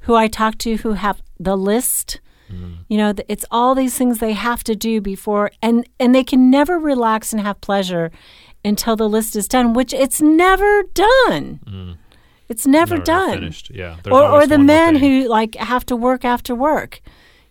who 0.03 0.15
I 0.15 0.29
talk 0.29 0.57
to 0.59 0.77
who 0.77 0.93
have 0.93 1.21
the 1.41 1.57
list. 1.57 2.21
Mm-hmm. 2.49 2.83
You 2.87 2.97
know, 2.97 3.13
it's 3.27 3.45
all 3.51 3.75
these 3.75 3.99
things 3.99 4.21
they 4.21 4.35
have 4.35 4.63
to 4.65 4.77
do 4.77 5.01
before 5.01 5.51
and 5.61 5.85
and 5.99 6.15
they 6.15 6.23
can 6.23 6.49
never 6.49 6.79
relax 6.79 7.33
and 7.33 7.43
have 7.43 7.61
pleasure 7.61 8.13
until 8.65 8.95
the 8.95 9.09
list 9.09 9.35
is 9.35 9.49
done, 9.49 9.73
which 9.73 9.93
it's 9.93 10.23
never 10.23 10.85
done. 10.95 11.59
Mm. 11.67 11.97
It's 12.50 12.67
never, 12.67 12.97
Never 12.97 13.05
done. 13.05 13.32
finished. 13.38 13.70
Yeah. 13.73 13.97
Or, 14.11 14.23
or 14.25 14.47
the 14.47 14.58
men 14.58 14.97
who 14.97 15.29
like 15.29 15.55
have 15.55 15.87
to 15.87 15.97
work 15.97 16.25
after 16.25 16.55
work. 16.55 17.00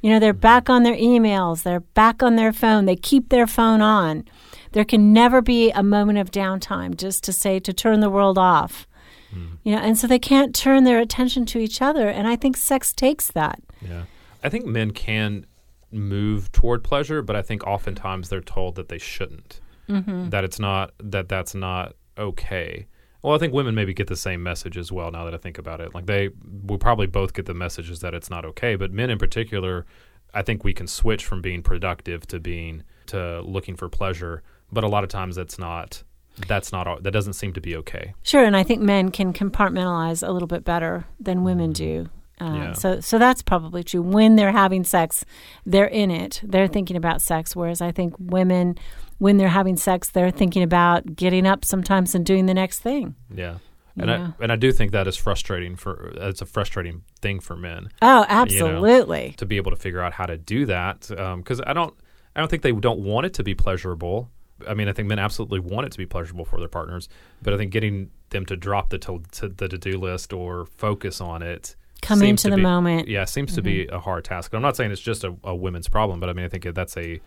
You 0.01 0.11
know, 0.11 0.19
they're 0.19 0.33
Mm-hmm. 0.33 0.39
back 0.41 0.69
on 0.69 0.83
their 0.83 0.95
emails, 0.95 1.63
they're 1.63 1.79
back 1.79 2.21
on 2.21 2.35
their 2.35 2.53
phone, 2.53 2.85
they 2.85 2.95
keep 2.95 3.29
their 3.29 3.47
phone 3.47 3.81
on. 3.81 4.25
There 4.73 4.85
can 4.85 5.11
never 5.13 5.41
be 5.41 5.71
a 5.71 5.81
moment 5.83 6.19
of 6.19 6.29
downtime 6.31 6.95
just 6.95 7.23
to 7.23 7.33
say 7.33 7.59
to 7.59 7.73
turn 7.73 7.99
the 8.01 8.09
world 8.09 8.37
off. 8.37 8.87
Mm. 9.33 9.57
You 9.63 9.75
know, 9.75 9.81
and 9.81 9.97
so 9.97 10.05
they 10.07 10.19
can't 10.19 10.53
turn 10.55 10.83
their 10.83 10.99
attention 10.99 11.45
to 11.47 11.59
each 11.59 11.81
other. 11.81 12.07
And 12.09 12.27
I 12.27 12.35
think 12.35 12.55
sex 12.57 12.93
takes 12.93 13.31
that. 13.31 13.59
Yeah. 13.81 14.03
I 14.43 14.49
think 14.49 14.65
men 14.65 14.91
can 14.91 15.45
move 15.91 16.51
toward 16.51 16.83
pleasure, 16.83 17.21
but 17.21 17.35
I 17.35 17.41
think 17.41 17.65
oftentimes 17.65 18.29
they're 18.29 18.41
told 18.41 18.75
that 18.75 18.89
they 18.89 18.99
shouldn't. 18.99 19.59
Mm-hmm. 19.89 20.29
That 20.29 20.43
it's 20.43 20.59
not 20.59 20.91
that 21.03 21.27
that's 21.29 21.55
not 21.55 21.93
okay. 22.17 22.85
Well, 23.21 23.35
I 23.35 23.37
think 23.37 23.53
women 23.53 23.75
maybe 23.75 23.93
get 23.93 24.07
the 24.07 24.15
same 24.15 24.41
message 24.41 24.77
as 24.77 24.91
well. 24.91 25.11
Now 25.11 25.25
that 25.25 25.33
I 25.33 25.37
think 25.37 25.57
about 25.57 25.81
it, 25.81 25.93
like 25.93 26.05
they 26.05 26.29
will 26.63 26.77
probably 26.77 27.07
both 27.07 27.33
get 27.33 27.45
the 27.45 27.53
messages 27.53 27.99
that 27.99 28.13
it's 28.13 28.29
not 28.29 28.45
okay. 28.45 28.75
But 28.75 28.91
men 28.91 29.09
in 29.09 29.17
particular, 29.17 29.85
I 30.33 30.41
think 30.41 30.63
we 30.63 30.73
can 30.73 30.87
switch 30.87 31.25
from 31.25 31.41
being 31.41 31.61
productive 31.61 32.25
to 32.27 32.39
being 32.39 32.83
to 33.07 33.41
looking 33.41 33.75
for 33.75 33.89
pleasure. 33.89 34.41
But 34.71 34.83
a 34.83 34.87
lot 34.87 35.03
of 35.03 35.09
times 35.09 35.35
that's 35.35 35.59
not 35.59 36.03
that's 36.47 36.71
not 36.71 37.03
that 37.03 37.11
doesn't 37.11 37.33
seem 37.33 37.53
to 37.53 37.61
be 37.61 37.75
okay. 37.75 38.13
Sure, 38.23 38.43
and 38.43 38.55
I 38.55 38.63
think 38.63 38.81
men 38.81 39.09
can 39.09 39.33
compartmentalize 39.33 40.25
a 40.25 40.31
little 40.31 40.47
bit 40.47 40.63
better 40.63 41.05
than 41.19 41.43
women 41.43 41.73
do. 41.73 42.09
Uh. 42.39 42.53
Yeah. 42.55 42.73
So, 42.73 42.99
so 43.01 43.17
that's 43.17 43.41
probably 43.41 43.83
true. 43.83 44.01
When 44.01 44.35
they're 44.35 44.51
having 44.51 44.83
sex, 44.83 45.25
they're 45.65 45.85
in 45.85 46.09
it. 46.11 46.41
They're 46.43 46.67
thinking 46.67 46.95
about 46.95 47.21
sex. 47.21 47.55
Whereas 47.55 47.81
I 47.81 47.91
think 47.91 48.15
women, 48.17 48.77
when 49.19 49.37
they're 49.37 49.47
having 49.49 49.77
sex, 49.77 50.09
they're 50.09 50.31
thinking 50.31 50.63
about 50.63 51.15
getting 51.15 51.45
up 51.45 51.63
sometimes 51.63 52.15
and 52.15 52.25
doing 52.25 52.45
the 52.47 52.53
next 52.53 52.79
thing. 52.79 53.15
Yeah. 53.33 53.55
And 53.97 54.09
Yeah. 54.09 54.31
I 54.39 54.43
and 54.43 54.51
I 54.51 54.55
do 54.55 54.71
think 54.71 54.91
that 54.93 55.07
is 55.07 55.15
frustrating 55.17 55.75
for 55.75 56.11
it's 56.15 56.41
a 56.41 56.45
frustrating 56.45 57.03
thing 57.21 57.39
for 57.39 57.55
men. 57.55 57.89
Oh, 58.01 58.25
absolutely. 58.29 59.35
to 59.37 59.45
be 59.45 59.57
able 59.57 59.71
to 59.71 59.77
figure 59.77 60.01
out 60.01 60.13
how 60.13 60.25
to 60.25 60.37
do 60.37 60.65
that 60.65 61.01
because 61.37 61.61
I 61.65 61.73
don't 61.73 61.93
I 62.35 62.39
don't 62.39 62.49
think 62.49 62.63
they 62.63 62.71
don't 62.71 62.99
want 63.01 63.25
it 63.25 63.33
to 63.35 63.43
be 63.43 63.55
pleasurable. 63.55 64.29
I 64.67 64.73
mean, 64.73 64.87
I 64.89 64.93
think 64.93 65.07
men 65.07 65.19
absolutely 65.19 65.59
want 65.59 65.85
it 65.87 65.91
to 65.93 65.97
be 65.97 66.05
pleasurable 66.05 66.45
for 66.45 66.59
their 66.59 66.67
partners, 66.67 67.07
but 67.41 67.53
I 67.53 67.57
think 67.57 67.71
getting 67.71 68.11
them 68.29 68.45
to 68.47 68.55
drop 68.57 68.89
the 68.89 68.97
to, 68.99 69.23
to 69.33 69.49
the 69.49 69.67
to 69.69 69.77
do 69.77 69.97
list 69.97 70.33
or 70.33 70.65
focus 70.77 71.19
on 71.21 71.41
it, 71.41 71.75
Come 72.01 72.21
into 72.23 72.49
the 72.49 72.55
be- 72.57 72.61
moment. 72.61 73.03
Mm-hmm. 73.03 73.11
yeah, 73.11 73.25
seems 73.25 73.53
to 73.55 73.61
be 73.61 73.87
a 73.87 73.99
hard 73.99 74.23
task. 74.25 74.53
I'm 74.53 74.61
not 74.61 74.75
saying 74.77 74.91
it's 74.91 75.01
just 75.01 75.23
a, 75.23 75.35
a 75.43 75.55
women's 75.55 75.89
problem, 75.89 76.19
but 76.19 76.29
I 76.29 76.33
mean, 76.33 76.45
I 76.45 76.49
think 76.49 76.63
that's 76.75 76.95
a 76.97 77.19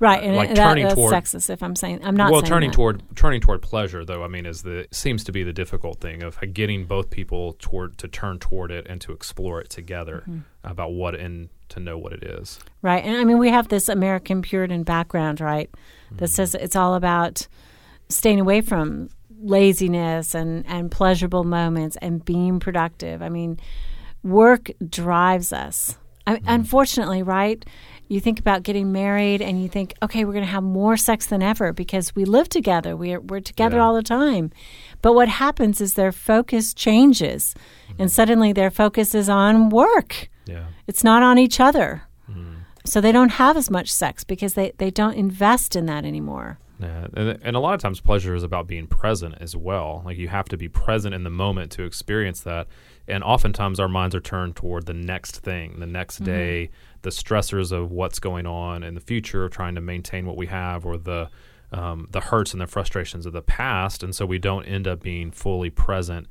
Right, 0.00 0.22
uh, 0.22 0.26
and 0.26 0.36
like 0.36 0.48
that, 0.50 0.56
turning 0.56 0.84
that's 0.84 0.94
toward- 0.94 1.14
sexist. 1.14 1.50
If 1.50 1.62
I'm 1.62 1.76
saying, 1.76 2.00
I'm 2.04 2.16
not. 2.16 2.32
well 2.32 2.42
turning 2.42 2.70
that. 2.70 2.76
toward 2.76 3.02
turning 3.16 3.40
toward 3.40 3.62
pleasure 3.62 4.04
though. 4.04 4.22
I 4.24 4.28
mean, 4.28 4.46
is 4.46 4.62
the 4.62 4.86
seems 4.90 5.24
to 5.24 5.32
be 5.32 5.42
the 5.42 5.52
difficult 5.52 6.00
thing 6.00 6.22
of 6.22 6.38
getting 6.52 6.84
both 6.84 7.10
people 7.10 7.54
toward 7.58 7.98
to 7.98 8.08
turn 8.08 8.38
toward 8.38 8.70
it 8.70 8.86
and 8.88 9.00
to 9.02 9.12
explore 9.12 9.60
it 9.60 9.70
together 9.70 10.24
Mm-hmm. 10.28 10.40
about 10.64 10.92
what 10.92 11.14
and 11.14 11.48
to 11.70 11.80
know 11.80 11.98
what 11.98 12.12
it 12.12 12.22
is. 12.22 12.58
Right. 12.82 13.04
And 13.04 13.16
I 13.16 13.24
mean, 13.24 13.38
we 13.38 13.48
have 13.50 13.68
this 13.68 13.88
American 13.88 14.42
Puritan 14.42 14.82
background, 14.84 15.40
right? 15.40 15.70
That 16.12 16.16
mm-hmm. 16.16 16.26
says 16.26 16.54
it's 16.54 16.76
all 16.76 16.94
about 16.94 17.46
staying 18.08 18.40
away 18.40 18.60
from 18.60 19.08
laziness 19.40 20.34
and, 20.34 20.64
and 20.66 20.90
pleasurable 20.90 21.44
moments 21.44 21.96
and 22.00 22.24
being 22.24 22.60
productive. 22.60 23.22
I 23.22 23.28
mean, 23.28 23.58
work 24.22 24.70
drives 24.88 25.52
us. 25.52 25.98
I, 26.26 26.36
mm-hmm. 26.36 26.44
unfortunately, 26.46 27.22
right? 27.22 27.64
You 28.08 28.20
think 28.20 28.38
about 28.38 28.62
getting 28.62 28.92
married 28.92 29.40
and 29.40 29.62
you 29.62 29.68
think, 29.68 29.94
okay, 30.02 30.24
we're 30.24 30.32
going 30.32 30.44
to 30.44 30.50
have 30.50 30.62
more 30.62 30.96
sex 30.96 31.26
than 31.26 31.42
ever 31.42 31.72
because 31.72 32.14
we 32.14 32.24
live 32.24 32.48
together. 32.48 32.96
We're, 32.96 33.20
we're 33.20 33.40
together 33.40 33.78
Yeah. 33.78 33.84
all 33.84 33.94
the 33.94 34.02
time. 34.02 34.50
But 35.02 35.14
what 35.14 35.28
happens 35.28 35.80
is 35.80 35.94
their 35.94 36.12
focus 36.12 36.74
changes 36.74 37.54
and 37.88 37.98
mm-hmm. 37.98 38.06
suddenly 38.08 38.52
their 38.52 38.70
focus 38.70 39.14
is 39.14 39.28
on 39.28 39.70
work. 39.70 40.28
Yeah. 40.46 40.66
It's 40.86 41.02
not 41.02 41.22
on 41.22 41.38
each 41.38 41.60
other. 41.60 42.02
Mm. 42.30 42.56
So 42.84 43.00
they 43.00 43.12
don't 43.12 43.30
have 43.30 43.56
as 43.56 43.70
much 43.70 43.90
sex 43.90 44.24
because 44.24 44.54
they, 44.54 44.72
they 44.76 44.90
don't 44.90 45.14
invest 45.14 45.74
in 45.74 45.86
that 45.86 46.04
anymore. 46.04 46.58
Yeah, 46.80 47.06
and, 47.14 47.38
and 47.40 47.56
a 47.56 47.60
lot 47.60 47.74
of 47.74 47.80
times 47.80 48.00
pleasure 48.00 48.34
is 48.34 48.42
about 48.42 48.66
being 48.66 48.86
present 48.86 49.36
as 49.40 49.56
well. 49.56 50.02
Like 50.04 50.18
you 50.18 50.28
have 50.28 50.48
to 50.48 50.56
be 50.56 50.68
present 50.68 51.14
in 51.14 51.24
the 51.24 51.30
moment 51.30 51.70
to 51.72 51.84
experience 51.84 52.40
that. 52.40 52.66
And 53.06 53.22
oftentimes 53.22 53.78
our 53.78 53.88
minds 53.88 54.14
are 54.14 54.20
turned 54.20 54.56
toward 54.56 54.86
the 54.86 54.94
next 54.94 55.38
thing, 55.38 55.78
the 55.78 55.86
next 55.86 56.16
mm-hmm. 56.16 56.24
day, 56.24 56.70
the 57.04 57.10
stressors 57.10 57.70
of 57.70 57.92
what's 57.92 58.18
going 58.18 58.46
on 58.46 58.82
in 58.82 58.94
the 58.94 59.00
future, 59.00 59.48
trying 59.48 59.76
to 59.76 59.80
maintain 59.80 60.26
what 60.26 60.36
we 60.36 60.46
have, 60.46 60.84
or 60.84 60.98
the 60.98 61.30
um, 61.70 62.08
the 62.10 62.20
hurts 62.20 62.52
and 62.52 62.60
the 62.60 62.66
frustrations 62.66 63.26
of 63.26 63.32
the 63.32 63.42
past. 63.42 64.02
And 64.02 64.14
so 64.14 64.26
we 64.26 64.38
don't 64.38 64.64
end 64.64 64.86
up 64.86 65.02
being 65.02 65.30
fully 65.30 65.70
present 65.70 66.26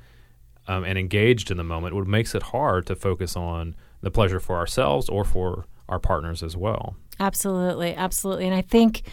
um, 0.68 0.84
and 0.84 0.98
engaged 0.98 1.52
in 1.52 1.58
the 1.58 1.64
moment, 1.64 1.96
which 1.96 2.08
makes 2.08 2.34
it 2.34 2.44
hard 2.44 2.86
to 2.88 2.96
focus 2.96 3.36
on 3.36 3.76
the 4.02 4.12
pleasure 4.12 4.40
for 4.40 4.58
ourselves 4.58 5.10
or 5.10 5.26
for 5.26 5.66
our 5.90 6.00
partners 6.00 6.44
as 6.44 6.56
well. 6.56 6.96
Absolutely, 7.20 7.94
absolutely. 7.94 8.46
And 8.46 8.56
I 8.56 8.62
think 8.62 9.04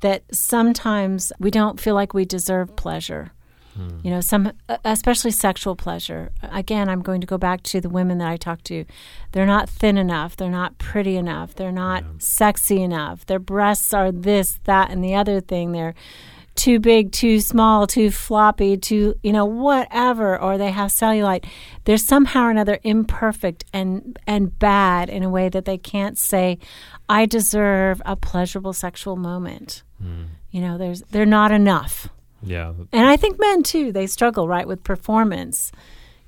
that 0.00 0.24
sometimes 0.32 1.32
we 1.38 1.50
don't 1.50 1.80
feel 1.80 1.94
like 1.94 2.14
we 2.14 2.24
deserve 2.24 2.74
pleasure. 2.76 3.32
You 4.02 4.10
know, 4.10 4.20
some 4.20 4.52
especially 4.84 5.30
sexual 5.30 5.76
pleasure. 5.76 6.32
Again, 6.42 6.88
I'm 6.88 7.02
going 7.02 7.20
to 7.20 7.26
go 7.26 7.38
back 7.38 7.62
to 7.64 7.80
the 7.80 7.88
women 7.88 8.18
that 8.18 8.28
I 8.28 8.36
talk 8.36 8.62
to. 8.64 8.84
They're 9.32 9.46
not 9.46 9.68
thin 9.68 9.98
enough, 9.98 10.36
they're 10.36 10.50
not 10.50 10.78
pretty 10.78 11.16
enough, 11.16 11.54
they're 11.54 11.72
not 11.72 12.04
sexy 12.18 12.82
enough. 12.82 13.26
Their 13.26 13.38
breasts 13.38 13.92
are 13.92 14.10
this, 14.10 14.58
that 14.64 14.90
and 14.90 15.04
the 15.04 15.14
other 15.14 15.40
thing. 15.40 15.72
They're 15.72 15.94
too 16.56 16.80
big, 16.80 17.12
too 17.12 17.40
small, 17.40 17.86
too 17.86 18.10
floppy, 18.10 18.76
too, 18.76 19.18
you 19.22 19.32
know, 19.32 19.44
whatever, 19.44 20.40
or 20.40 20.56
they 20.56 20.70
have 20.70 20.90
cellulite. 20.90 21.44
They're 21.84 21.98
somehow 21.98 22.44
or 22.44 22.50
another 22.50 22.78
imperfect 22.82 23.64
and 23.72 24.18
and 24.26 24.58
bad 24.58 25.08
in 25.08 25.22
a 25.22 25.30
way 25.30 25.48
that 25.50 25.66
they 25.66 25.78
can't 25.78 26.18
say, 26.18 26.58
I 27.08 27.26
deserve 27.26 28.02
a 28.04 28.16
pleasurable 28.16 28.72
sexual 28.72 29.16
moment. 29.16 29.82
Hmm. 30.02 30.24
You 30.50 30.62
know, 30.62 30.78
there's 30.78 31.02
they're 31.10 31.26
not 31.26 31.52
enough. 31.52 32.08
Yeah, 32.46 32.72
And 32.92 33.06
I 33.06 33.16
think 33.16 33.38
men 33.40 33.62
too, 33.62 33.92
they 33.92 34.06
struggle, 34.06 34.46
right, 34.48 34.66
with 34.66 34.82
performance. 34.84 35.72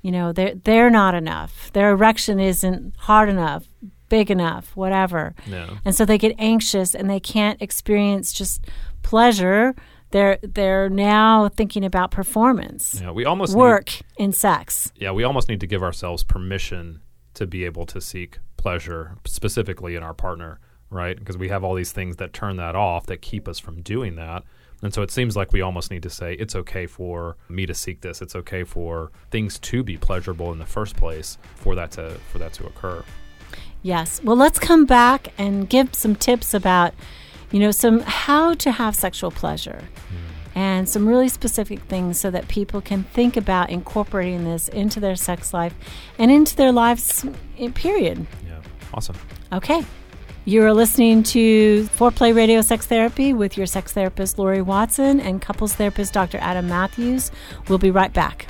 You 0.01 0.11
know, 0.11 0.31
they're 0.31 0.55
they're 0.55 0.89
not 0.89 1.15
enough. 1.15 1.71
Their 1.73 1.91
erection 1.91 2.39
isn't 2.39 2.95
hard 2.97 3.29
enough, 3.29 3.65
big 4.09 4.29
enough, 4.31 4.75
whatever. 4.75 5.33
yeah. 5.47 5.77
And 5.85 5.95
so 5.95 6.05
they 6.05 6.17
get 6.17 6.35
anxious 6.37 6.93
and 6.95 7.09
they 7.09 7.19
can't 7.19 7.61
experience 7.61 8.31
just 8.31 8.65
pleasure. 9.03 9.75
They're 10.11 10.39
they're 10.41 10.89
now 10.89 11.49
thinking 11.49 11.83
about 11.83 12.11
performance. 12.11 12.99
Yeah, 13.01 13.11
we 13.11 13.25
almost 13.25 13.53
need- 13.53 13.59
Work 13.59 13.89
in 14.17 14.31
sex. 14.31 14.91
yeah, 14.95 15.11
we 15.11 15.23
almost 15.23 15.47
need 15.49 15.59
to 15.61 15.67
give 15.67 15.83
ourselves 15.83 16.23
permission 16.23 17.01
to 17.35 17.45
be 17.45 17.63
able 17.65 17.85
to 17.87 18.01
seek 18.01 18.39
pleasure, 18.57 19.17
specifically 19.25 19.95
in 19.95 20.03
our 20.03 20.13
partner, 20.13 20.59
right? 20.89 21.17
Because 21.17 21.37
we 21.37 21.49
have 21.49 21.63
all 21.63 21.75
these 21.75 21.91
things 21.91 22.15
that 22.17 22.33
turn 22.33 22.57
that 22.57 22.75
off 22.75 23.05
that 23.05 23.21
keep 23.21 23.47
us 23.47 23.59
from 23.59 23.81
doing 23.81 24.15
that. 24.15 24.43
And 24.81 24.93
so 24.93 25.01
it 25.01 25.11
seems 25.11 25.35
like 25.35 25.51
we 25.51 25.61
almost 25.61 25.91
need 25.91 26.03
to 26.03 26.09
say, 26.09 26.33
it's 26.33 26.55
okay 26.55 26.85
for 26.85 27.35
me 27.49 27.65
to 27.65 27.73
seek 27.73 28.01
this. 28.01 28.21
It's 28.21 28.35
okay 28.35 28.63
for 28.63 29.11
things 29.29 29.59
to 29.59 29.83
be 29.83 29.97
pleasurable 29.97 30.51
in 30.51 30.59
the 30.59 30.65
first 30.65 30.95
place 30.95 31.37
for 31.55 31.75
that 31.75 31.91
to 31.91 32.11
for 32.31 32.37
that 32.37 32.53
to 32.53 32.65
occur. 32.65 33.03
Yes. 33.81 34.21
Well, 34.23 34.35
let's 34.35 34.59
come 34.59 34.85
back 34.85 35.33
and 35.37 35.69
give 35.69 35.95
some 35.95 36.15
tips 36.15 36.53
about, 36.53 36.93
you 37.51 37.59
know, 37.59 37.71
some 37.71 38.01
how 38.01 38.53
to 38.55 38.71
have 38.71 38.95
sexual 38.95 39.31
pleasure. 39.31 39.83
Hmm. 40.09 40.15
And 40.55 40.89
some 40.89 41.07
really 41.07 41.29
specific 41.29 41.79
things 41.83 42.19
so 42.19 42.31
that 42.31 42.47
people 42.47 42.81
can 42.81 43.03
think 43.03 43.37
about 43.37 43.69
incorporating 43.69 44.43
this 44.43 44.67
into 44.67 44.99
their 44.99 45.15
sex 45.15 45.53
life 45.53 45.73
and 46.17 46.31
into 46.31 46.55
their 46.55 46.71
lives, 46.71 47.25
period. 47.75 48.25
Yeah, 48.45 48.59
awesome. 48.93 49.15
Okay. 49.53 49.85
You're 50.49 50.73
listening 50.73 51.21
to 51.25 51.83
Foreplay 51.95 52.35
Radio 52.35 52.61
Sex 52.61 52.87
Therapy 52.87 53.33
with 53.33 53.55
your 53.55 53.67
sex 53.67 53.93
therapist, 53.93 54.39
Lori 54.39 54.63
Watson, 54.63 55.19
and 55.19 55.39
couples 55.39 55.75
therapist, 55.75 56.11
Dr. 56.11 56.39
Adam 56.39 56.67
Matthews. 56.67 57.29
We'll 57.67 57.77
be 57.77 57.91
right 57.91 58.11
back. 58.11 58.47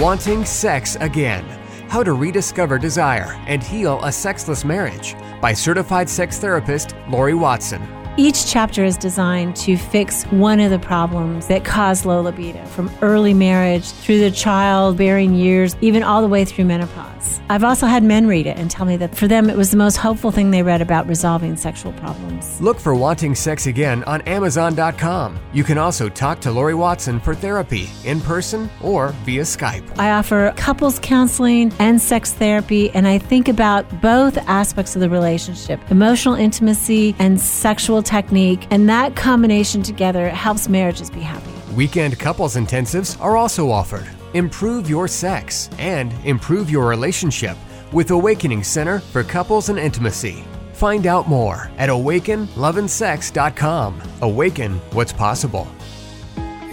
Wanting 0.00 0.44
Sex 0.44 0.96
Again 0.96 1.44
How 1.88 2.02
to 2.02 2.12
Rediscover 2.12 2.80
Desire 2.80 3.40
and 3.46 3.62
Heal 3.62 4.02
a 4.02 4.10
Sexless 4.10 4.64
Marriage 4.64 5.14
by 5.40 5.52
certified 5.52 6.10
sex 6.10 6.40
therapist 6.40 6.96
Lori 7.08 7.34
Watson. 7.34 8.03
Each 8.16 8.46
chapter 8.46 8.84
is 8.84 8.96
designed 8.96 9.56
to 9.56 9.76
fix 9.76 10.22
one 10.26 10.60
of 10.60 10.70
the 10.70 10.78
problems 10.78 11.48
that 11.48 11.64
cause 11.64 12.06
low 12.06 12.20
libido, 12.20 12.64
from 12.66 12.88
early 13.02 13.34
marriage 13.34 13.84
through 13.84 14.20
the 14.20 14.30
childbearing 14.30 15.34
years, 15.34 15.74
even 15.80 16.04
all 16.04 16.22
the 16.22 16.28
way 16.28 16.44
through 16.44 16.66
menopause. 16.66 17.13
I've 17.48 17.64
also 17.64 17.86
had 17.86 18.02
men 18.02 18.26
read 18.26 18.46
it 18.46 18.56
and 18.56 18.70
tell 18.70 18.86
me 18.86 18.96
that 18.98 19.14
for 19.14 19.28
them 19.28 19.50
it 19.50 19.56
was 19.56 19.70
the 19.70 19.76
most 19.76 19.96
hopeful 19.96 20.30
thing 20.30 20.50
they 20.50 20.62
read 20.62 20.80
about 20.80 21.06
resolving 21.06 21.56
sexual 21.56 21.92
problems. 21.92 22.60
Look 22.60 22.78
for 22.78 22.94
Wanting 22.94 23.34
Sex 23.34 23.66
Again 23.66 24.04
on 24.04 24.20
Amazon.com. 24.22 25.38
You 25.52 25.64
can 25.64 25.78
also 25.78 26.08
talk 26.08 26.40
to 26.40 26.50
Lori 26.50 26.74
Watson 26.74 27.20
for 27.20 27.34
therapy 27.34 27.88
in 28.04 28.20
person 28.20 28.70
or 28.82 29.08
via 29.24 29.42
Skype. 29.42 29.98
I 29.98 30.12
offer 30.12 30.52
couples 30.56 30.98
counseling 31.00 31.72
and 31.78 32.00
sex 32.00 32.32
therapy, 32.32 32.90
and 32.90 33.06
I 33.06 33.18
think 33.18 33.48
about 33.48 34.00
both 34.00 34.36
aspects 34.48 34.94
of 34.94 35.00
the 35.00 35.10
relationship 35.10 35.80
emotional 35.90 36.34
intimacy 36.34 37.14
and 37.18 37.40
sexual 37.40 38.02
technique, 38.02 38.66
and 38.70 38.88
that 38.88 39.16
combination 39.16 39.82
together 39.82 40.28
helps 40.28 40.68
marriages 40.68 41.10
be 41.10 41.20
happy. 41.20 41.50
Weekend 41.74 42.18
couples 42.18 42.56
intensives 42.56 43.20
are 43.20 43.36
also 43.36 43.70
offered. 43.70 44.08
Improve 44.34 44.90
your 44.90 45.08
sex 45.08 45.70
and 45.78 46.12
improve 46.24 46.68
your 46.68 46.88
relationship 46.88 47.56
with 47.92 48.10
Awakening 48.10 48.64
Center 48.64 48.98
for 48.98 49.22
Couples 49.22 49.68
and 49.68 49.78
Intimacy. 49.78 50.42
Find 50.72 51.06
out 51.06 51.28
more 51.28 51.70
at 51.78 51.88
awakenloveandsex.com. 51.88 54.02
Awaken 54.22 54.72
what's 54.90 55.12
possible. 55.12 55.68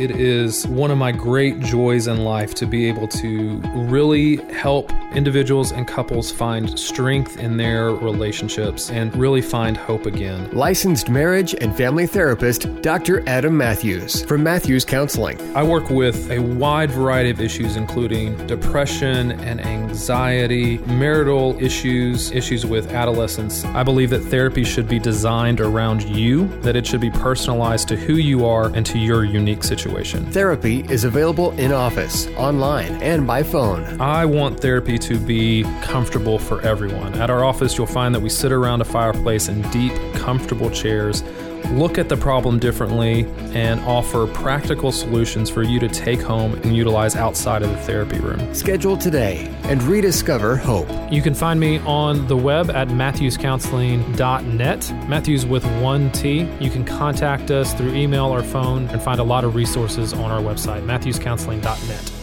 It 0.01 0.10
is 0.10 0.65
one 0.65 0.89
of 0.89 0.98
my 0.98 1.12
great 1.12 1.60
joys 1.60 2.08
in 2.08 2.24
life 2.24 2.55
to 2.55 2.65
be 2.65 2.88
able 2.88 3.08
to 3.10 3.62
really 3.75 4.38
help 4.51 4.91
individuals 5.13 5.72
and 5.72 5.88
couples 5.88 6.31
find 6.31 6.79
strength 6.79 7.38
in 7.38 7.55
their 7.58 7.91
relationships 7.91 8.89
and 8.89 9.15
really 9.15 9.43
find 9.43 9.77
hope 9.77 10.08
again. 10.08 10.50
Licensed 10.53 11.12
marriage 11.12 11.53
and 11.53 11.77
family 11.77 12.08
therapist 12.08 12.81
Dr. 12.81 13.22
Adam 13.29 13.55
Matthews 13.55 14.25
from 14.25 14.41
Matthews 14.41 14.86
Counseling. 14.86 15.39
I 15.55 15.62
work 15.62 15.91
with 15.91 16.31
a 16.31 16.39
wide 16.39 16.89
variety 16.89 17.29
of 17.29 17.39
issues, 17.39 17.75
including 17.75 18.36
depression 18.48 19.34
and 19.34 19.62
anxiety, 19.63 20.79
marital 20.79 21.55
issues, 21.62 22.31
issues 22.31 22.65
with 22.65 22.91
adolescence. 22.91 23.65
I 23.65 23.84
believe 23.84 24.10
that 24.10 24.22
therapy 24.22 24.63
should 24.63 24.88
be 24.88 24.98
designed 24.98 25.62
around 25.62 26.01
you, 26.01 26.48
that 26.62 26.75
it 26.75 26.88
should 26.88 27.01
be 27.01 27.12
personalized 27.12 27.88
to 27.89 27.96
who 27.96 28.15
you 28.15 28.48
are 28.48 28.74
and 28.74 28.84
to 28.88 28.98
your 28.98 29.25
unique 29.25 29.62
situation. 29.63 29.90
Therapy 30.31 30.86
is 30.89 31.03
available 31.03 31.51
in 31.51 31.71
office, 31.71 32.27
online, 32.38 32.91
and 33.01 33.27
by 33.27 33.43
phone. 33.43 34.00
I 34.01 34.25
want 34.25 34.60
therapy 34.60 34.98
to 35.00 35.19
be 35.19 35.63
comfortable 35.81 36.39
for 36.39 36.62
everyone. 36.62 37.13
At 37.15 37.29
our 37.29 37.43
office, 37.43 37.77
you'll 37.77 37.88
find 37.88 38.15
that 38.15 38.21
we 38.21 38.29
sit 38.29 38.51
around 38.51 38.81
a 38.81 38.86
fireplace 38.86 39.48
in 39.48 39.62
deep, 39.69 39.93
comfortable 40.15 40.69
chairs, 40.69 41.24
look 41.70 41.98
at 41.98 42.10
the 42.10 42.18
problem 42.18 42.60
differently, 42.60 43.25
and 43.53 43.80
offer 43.82 44.27
practical 44.27 44.91
solutions 44.91 45.50
for 45.50 45.63
you 45.63 45.80
to 45.80 45.88
take 45.88 46.22
home 46.22 46.53
and 46.56 46.75
utilize 46.75 47.15
outside 47.15 47.63
of 47.63 47.70
the 47.70 47.77
therapy 47.77 48.20
room. 48.20 48.53
Schedule 48.53 48.98
today 48.98 49.48
and 49.63 49.82
rediscover 49.84 50.56
hope. 50.56 50.88
You 51.12 51.22
can 51.22 51.34
find 51.34 51.60
me 51.60 51.80
on 51.80 52.27
the 52.27 52.38
web 52.38 52.70
at 52.70 52.89
matthewscounseling.net, 52.89 54.94
Matthews 55.08 55.46
with 55.46 55.65
one 55.82 56.12
T. 56.12 56.48
You 56.60 56.70
can 56.70 56.86
contact 56.86 57.51
us 57.51 57.74
through 57.74 57.94
email 57.94 58.25
or 58.25 58.44
phone 58.44 58.88
and 58.89 59.01
find 59.01 59.20
a 59.20 59.24
lot 59.24 59.44
of 59.44 59.56
resources 59.56 60.13
on 60.13 60.32
our 60.32 60.41
website, 60.41 60.86
matthewscounseling.net. 60.86 62.21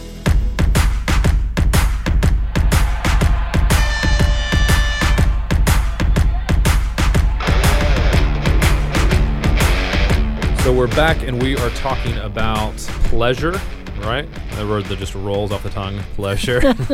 So 10.69 10.75
we're 10.75 10.85
back 10.89 11.23
and 11.23 11.41
we 11.41 11.57
are 11.57 11.71
talking 11.71 12.15
about 12.19 12.77
pleasure, 13.05 13.59
right? 14.01 14.29
A 14.59 14.67
word 14.67 14.85
that 14.85 14.99
just 14.99 15.15
rolls 15.15 15.51
off 15.51 15.63
the 15.63 15.71
tongue, 15.71 15.97
pleasure. 16.13 16.61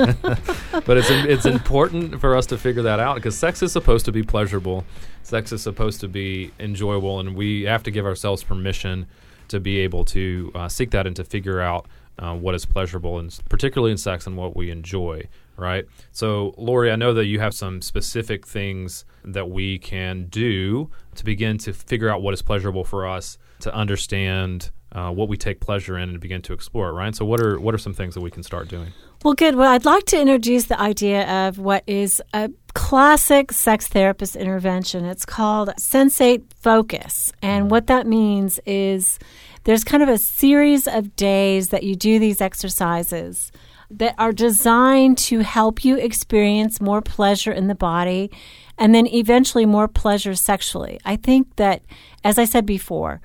but 0.86 0.96
it's 0.96 1.10
it's 1.10 1.46
important 1.46 2.22
for 2.22 2.38
us 2.38 2.46
to 2.46 2.58
figure 2.58 2.84
that 2.84 3.02
out 3.02 3.16
because 3.16 3.38
sex 3.38 3.62
is 3.62 3.74
supposed 3.74 4.06
to 4.06 4.14
be 4.14 4.24
pleasurable. 4.24 4.86
Sex 5.24 5.52
is 5.52 5.62
supposed 5.62 6.00
to 6.00 6.08
be 6.08 6.54
enjoyable, 6.58 7.20
and 7.20 7.36
we 7.36 7.64
have 7.64 7.84
to 7.84 7.92
give 7.92 8.06
ourselves 8.06 8.46
permission 8.46 9.08
to 9.50 9.60
be 9.60 9.80
able 9.80 10.06
to 10.06 10.54
uh, 10.56 10.70
seek 10.70 10.92
that 10.92 11.06
and 11.06 11.18
to 11.18 11.26
figure 11.26 11.60
out 11.60 11.86
uh, 12.18 12.34
what 12.34 12.56
is 12.56 12.66
pleasurable, 12.66 13.20
and 13.20 13.38
particularly 13.50 13.92
in 13.92 13.98
sex 13.98 14.26
and 14.26 14.38
what 14.38 14.56
we 14.56 14.72
enjoy. 14.72 15.28
Right. 15.58 15.86
So, 16.14 16.54
Lori, 16.58 16.92
I 16.92 16.96
know 16.96 17.14
that 17.14 17.26
you 17.26 17.42
have 17.42 17.54
some 17.54 17.82
specific 17.82 18.48
things 18.48 19.04
that 19.26 19.50
we 19.50 19.80
can 19.80 20.28
do 20.28 20.92
to 21.16 21.26
begin 21.26 21.58
to 21.58 21.74
figure 21.74 22.08
out 22.08 22.22
what 22.22 22.34
is 22.34 22.42
pleasurable 22.42 22.86
for 22.86 23.06
us, 23.06 23.38
to 23.62 23.74
understand 23.74 24.72
uh, 24.92 25.12
what 25.12 25.28
we 25.28 25.36
take 25.36 25.60
pleasure 25.60 25.98
in, 25.98 26.10
and 26.10 26.20
begin 26.20 26.42
to 26.44 26.54
explore 26.54 26.90
it. 26.90 26.94
Right. 26.94 27.14
So, 27.14 27.26
what 27.26 27.42
are 27.42 27.60
what 27.60 27.76
are 27.76 27.78
some 27.78 27.94
things 27.94 28.14
that 28.14 28.22
we 28.22 28.32
can 28.32 28.44
start 28.44 28.70
doing? 28.70 28.94
Well, 29.24 29.34
good. 29.34 29.56
Well, 29.56 29.72
I'd 29.72 29.86
like 29.86 30.06
to 30.06 30.20
introduce 30.20 30.66
the 30.66 30.80
idea 30.80 31.48
of 31.48 31.60
what 31.60 31.84
is 31.86 32.22
a 32.34 32.50
classic 32.74 33.52
sex 33.52 33.88
therapist 33.88 34.36
intervention. 34.36 35.04
It's 35.04 35.26
called 35.26 35.70
sensate 35.80 36.44
focus. 36.62 37.34
And 37.42 37.72
what 37.72 37.88
that 37.88 38.08
means 38.08 38.60
is 38.66 39.20
there's 39.64 39.84
kind 39.84 40.04
of 40.04 40.10
a 40.10 40.18
series 40.18 40.88
of 40.88 41.16
days 41.16 41.70
that 41.70 41.84
you 41.84 41.96
do 41.96 42.20
these 42.20 42.40
exercises 42.40 43.52
that 43.90 44.16
are 44.18 44.32
designed 44.32 45.18
to 45.18 45.40
help 45.40 45.84
you 45.84 45.98
experience 45.98 46.80
more 46.80 47.02
pleasure 47.02 47.52
in 47.52 47.68
the 47.68 47.76
body 47.76 48.32
and 48.78 48.94
then 48.94 49.08
eventually 49.08 49.66
more 49.66 49.88
pleasure 49.88 50.36
sexually. 50.36 51.00
I 51.06 51.16
think 51.16 51.56
that, 51.56 51.82
as 52.24 52.38
I 52.38 52.46
said 52.46 52.66
before, 52.66 53.22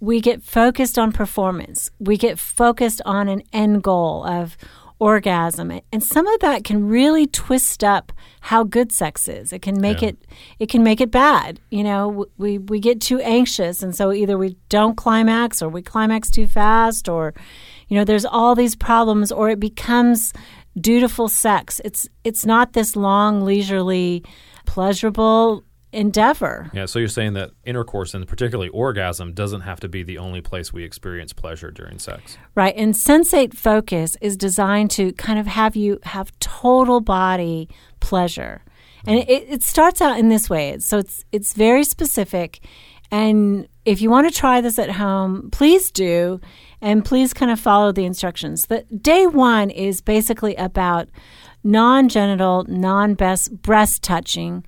we 0.00 0.20
get 0.20 0.42
focused 0.42 0.98
on 0.98 1.12
performance, 1.12 1.90
we 1.98 2.16
get 2.16 2.38
focused 2.38 3.00
on 3.04 3.28
an 3.28 3.42
end 3.52 3.82
goal 3.82 4.24
of 4.24 4.56
orgasm. 4.98 5.80
And 5.92 6.02
some 6.02 6.26
of 6.26 6.40
that 6.40 6.64
can 6.64 6.86
really 6.86 7.26
twist 7.26 7.84
up 7.84 8.12
how 8.40 8.64
good 8.64 8.92
sex 8.92 9.28
is. 9.28 9.52
It 9.52 9.60
can 9.60 9.80
make 9.80 10.00
yeah. 10.00 10.08
it 10.08 10.18
it 10.58 10.68
can 10.68 10.82
make 10.82 11.00
it 11.00 11.10
bad. 11.10 11.60
You 11.70 11.84
know 11.84 12.26
we 12.36 12.58
we 12.58 12.80
get 12.80 13.00
too 13.00 13.20
anxious 13.20 13.82
and 13.82 13.94
so 13.94 14.12
either 14.12 14.38
we 14.38 14.56
don't 14.68 14.96
climax 14.96 15.60
or 15.60 15.68
we 15.68 15.82
climax 15.82 16.30
too 16.30 16.46
fast 16.46 17.08
or 17.08 17.34
you 17.88 17.96
know 17.96 18.04
there's 18.04 18.24
all 18.24 18.54
these 18.54 18.74
problems 18.74 19.30
or 19.30 19.50
it 19.50 19.60
becomes 19.60 20.32
dutiful 20.78 21.28
sex. 21.28 21.80
It's 21.84 22.08
it's 22.24 22.46
not 22.46 22.72
this 22.72 22.96
long 22.96 23.42
leisurely 23.42 24.24
pleasurable 24.64 25.62
endeavor. 25.96 26.70
Yeah, 26.72 26.86
so 26.86 26.98
you're 26.98 27.08
saying 27.08 27.32
that 27.32 27.50
intercourse 27.64 28.14
and 28.14 28.26
particularly 28.28 28.68
orgasm 28.68 29.32
doesn't 29.32 29.62
have 29.62 29.80
to 29.80 29.88
be 29.88 30.02
the 30.02 30.18
only 30.18 30.40
place 30.40 30.72
we 30.72 30.84
experience 30.84 31.32
pleasure 31.32 31.70
during 31.70 31.98
sex. 31.98 32.36
Right. 32.54 32.74
And 32.76 32.94
sensate 32.94 33.54
focus 33.54 34.16
is 34.20 34.36
designed 34.36 34.90
to 34.92 35.12
kind 35.14 35.38
of 35.38 35.46
have 35.46 35.74
you 35.74 35.98
have 36.04 36.38
total 36.38 37.00
body 37.00 37.68
pleasure. 38.00 38.62
And 39.06 39.18
it, 39.20 39.28
it 39.28 39.62
starts 39.62 40.00
out 40.00 40.18
in 40.18 40.28
this 40.28 40.50
way. 40.50 40.78
So 40.80 40.98
it's 40.98 41.24
it's 41.32 41.54
very 41.54 41.84
specific 41.84 42.60
and 43.10 43.68
if 43.84 44.00
you 44.00 44.10
want 44.10 44.28
to 44.28 44.36
try 44.36 44.60
this 44.60 44.78
at 44.78 44.90
home, 44.90 45.50
please 45.52 45.90
do 45.90 46.40
and 46.80 47.04
please 47.04 47.32
kind 47.32 47.50
of 47.50 47.60
follow 47.60 47.92
the 47.92 48.04
instructions. 48.04 48.66
The 48.66 48.82
day 48.82 49.26
1 49.26 49.70
is 49.70 50.00
basically 50.00 50.56
about 50.56 51.08
non-genital, 51.62 52.64
non-breast 52.68 53.62
breast 53.62 54.02
touching 54.02 54.64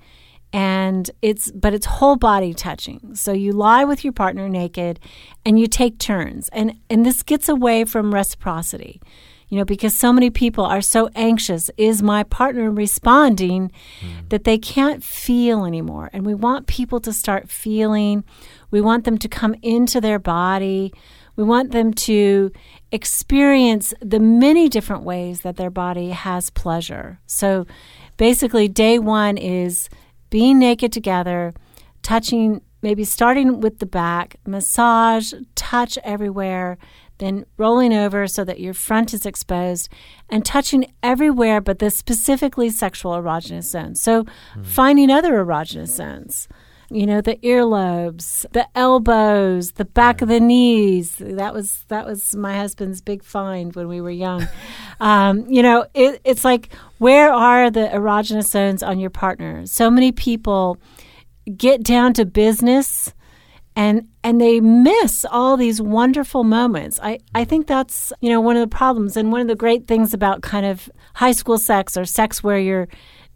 and 0.51 1.09
it's 1.21 1.51
but 1.51 1.73
it's 1.73 1.85
whole 1.85 2.15
body 2.15 2.53
touching. 2.53 3.15
So 3.15 3.31
you 3.31 3.51
lie 3.51 3.83
with 3.83 4.03
your 4.03 4.13
partner 4.13 4.49
naked 4.49 4.99
and 5.45 5.59
you 5.59 5.67
take 5.67 5.99
turns. 5.99 6.49
And 6.49 6.79
and 6.89 7.05
this 7.05 7.23
gets 7.23 7.49
away 7.49 7.85
from 7.85 8.13
reciprocity 8.13 9.01
you 9.49 9.57
know 9.57 9.65
because 9.65 9.97
so 9.97 10.13
many 10.13 10.29
people 10.29 10.63
are 10.63 10.81
so 10.81 11.09
anxious. 11.15 11.69
Is 11.75 12.01
my 12.01 12.23
partner 12.23 12.71
responding 12.71 13.71
mm. 13.99 14.29
that 14.29 14.43
they 14.43 14.57
can't 14.57 15.03
feel 15.03 15.65
anymore? 15.65 16.09
And 16.13 16.25
we 16.25 16.35
want 16.35 16.67
people 16.67 16.99
to 17.01 17.11
start 17.11 17.49
feeling. 17.49 18.23
We 18.71 18.79
want 18.79 19.03
them 19.03 19.17
to 19.17 19.27
come 19.27 19.55
into 19.61 19.99
their 19.99 20.19
body. 20.19 20.93
We 21.35 21.43
want 21.43 21.71
them 21.71 21.93
to 21.93 22.51
experience 22.91 23.93
the 24.01 24.19
many 24.19 24.69
different 24.69 25.03
ways 25.03 25.41
that 25.41 25.57
their 25.57 25.69
body 25.71 26.09
has 26.09 26.49
pleasure. 26.49 27.19
So 27.25 27.65
basically 28.17 28.67
day 28.67 28.99
1 28.99 29.37
is 29.37 29.89
being 30.29 30.59
naked 30.59 30.91
together, 30.91 31.53
touching, 32.01 32.61
maybe 32.81 33.03
starting 33.03 33.59
with 33.59 33.79
the 33.79 33.85
back, 33.85 34.37
massage, 34.45 35.33
touch 35.55 35.97
everywhere, 36.03 36.77
then 37.19 37.45
rolling 37.57 37.93
over 37.93 38.27
so 38.27 38.43
that 38.43 38.59
your 38.59 38.73
front 38.73 39.13
is 39.13 39.25
exposed 39.25 39.89
and 40.29 40.45
touching 40.45 40.91
everywhere 41.03 41.61
but 41.61 41.79
the 41.79 41.89
specifically 41.89 42.69
sexual 42.69 43.11
erogenous 43.11 43.65
zones. 43.65 44.01
So 44.01 44.23
mm. 44.23 44.65
finding 44.65 45.11
other 45.11 45.33
erogenous 45.33 45.89
zones. 45.89 46.47
You 46.91 47.05
know, 47.05 47.21
the 47.21 47.35
earlobes, 47.37 48.45
the 48.51 48.67
elbows, 48.75 49.73
the 49.73 49.85
back 49.85 50.21
of 50.21 50.27
the 50.27 50.39
knees. 50.39 51.17
That 51.19 51.53
was 51.53 51.85
that 51.89 52.05
was 52.05 52.35
my 52.35 52.57
husband's 52.57 53.01
big 53.01 53.23
find 53.23 53.75
when 53.75 53.87
we 53.87 54.01
were 54.01 54.11
young. 54.11 54.47
Um, 55.01 55.45
you 55.47 55.63
know, 55.63 55.85
it, 55.93 56.19
it's 56.25 56.43
like 56.43 56.73
where 56.97 57.31
are 57.31 57.71
the 57.71 57.87
erogenous 57.87 58.49
zones 58.49 58.83
on 58.83 58.99
your 58.99 59.09
partner? 59.09 59.65
So 59.65 59.89
many 59.89 60.11
people 60.11 60.77
get 61.55 61.83
down 61.83 62.13
to 62.15 62.25
business 62.25 63.13
and 63.75 64.09
and 64.25 64.41
they 64.41 64.59
miss 64.59 65.25
all 65.31 65.55
these 65.55 65.81
wonderful 65.81 66.43
moments. 66.43 66.99
I, 67.01 67.19
I 67.33 67.45
think 67.45 67.67
that's 67.67 68.11
you 68.19 68.29
know 68.29 68.41
one 68.41 68.57
of 68.57 68.61
the 68.61 68.75
problems 68.75 69.15
and 69.15 69.31
one 69.31 69.39
of 69.39 69.47
the 69.47 69.55
great 69.55 69.87
things 69.87 70.13
about 70.13 70.41
kind 70.41 70.65
of 70.65 70.89
high 71.13 71.31
school 71.31 71.57
sex 71.57 71.95
or 71.95 72.03
sex 72.03 72.43
where 72.43 72.59
you're 72.59 72.89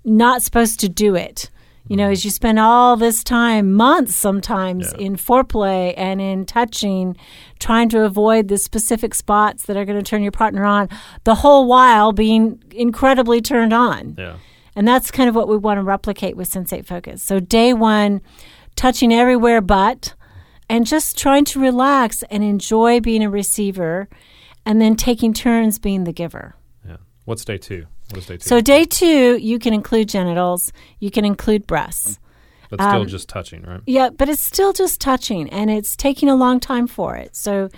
not 0.03 0.41
supposed 0.41 0.81
to 0.81 0.89
do 0.89 1.15
it 1.15 1.49
you 1.87 1.97
know, 1.97 2.09
as 2.09 2.23
you 2.23 2.31
spend 2.31 2.59
all 2.59 2.95
this 2.95 3.23
time, 3.23 3.73
months 3.73 4.15
sometimes, 4.15 4.93
yeah. 4.93 5.05
in 5.05 5.15
foreplay 5.17 5.93
and 5.97 6.21
in 6.21 6.45
touching, 6.45 7.17
trying 7.59 7.89
to 7.89 8.03
avoid 8.03 8.47
the 8.47 8.57
specific 8.57 9.13
spots 9.13 9.65
that 9.65 9.75
are 9.75 9.83
going 9.83 9.97
to 9.97 10.03
turn 10.03 10.23
your 10.23 10.31
partner 10.31 10.63
on, 10.63 10.87
the 11.25 11.35
whole 11.35 11.67
while 11.67 12.13
being 12.13 12.63
incredibly 12.71 13.41
turned 13.41 13.73
on. 13.73 14.15
Yeah. 14.17 14.37
And 14.75 14.87
that's 14.87 15.11
kind 15.11 15.29
of 15.29 15.35
what 15.35 15.47
we 15.47 15.57
want 15.57 15.77
to 15.77 15.83
replicate 15.83 16.37
with 16.37 16.49
Sensate 16.49 16.85
Focus. 16.85 17.21
So, 17.21 17.39
day 17.39 17.73
one, 17.73 18.21
touching 18.75 19.13
everywhere 19.13 19.61
but, 19.61 20.15
and 20.69 20.85
just 20.85 21.17
trying 21.17 21.45
to 21.45 21.59
relax 21.59 22.23
and 22.31 22.43
enjoy 22.43 23.01
being 23.01 23.23
a 23.23 23.29
receiver, 23.29 24.07
and 24.65 24.81
then 24.81 24.95
taking 24.95 25.33
turns 25.33 25.79
being 25.79 26.05
the 26.05 26.13
giver. 26.13 26.55
Yeah. 26.87 26.97
What's 27.25 27.43
day 27.43 27.57
two? 27.57 27.87
What 28.13 28.19
is 28.19 28.27
day 28.27 28.37
two? 28.37 28.47
So 28.47 28.61
day 28.61 28.85
two, 28.85 29.37
you 29.37 29.57
can 29.57 29.73
include 29.73 30.07
genitals, 30.07 30.71
you 30.99 31.09
can 31.09 31.25
include 31.25 31.65
breasts. 31.65 32.19
But 32.69 32.79
still 32.79 33.01
um, 33.01 33.07
just 33.07 33.27
touching, 33.27 33.63
right? 33.63 33.81
Yeah, 33.87 34.09
but 34.09 34.29
it's 34.29 34.41
still 34.43 34.71
just 34.71 35.01
touching, 35.01 35.49
and 35.49 35.71
it's 35.71 35.95
taking 35.95 36.29
a 36.29 36.35
long 36.35 36.59
time 36.59 36.85
for 36.87 37.15
it. 37.15 37.35
So, 37.35 37.69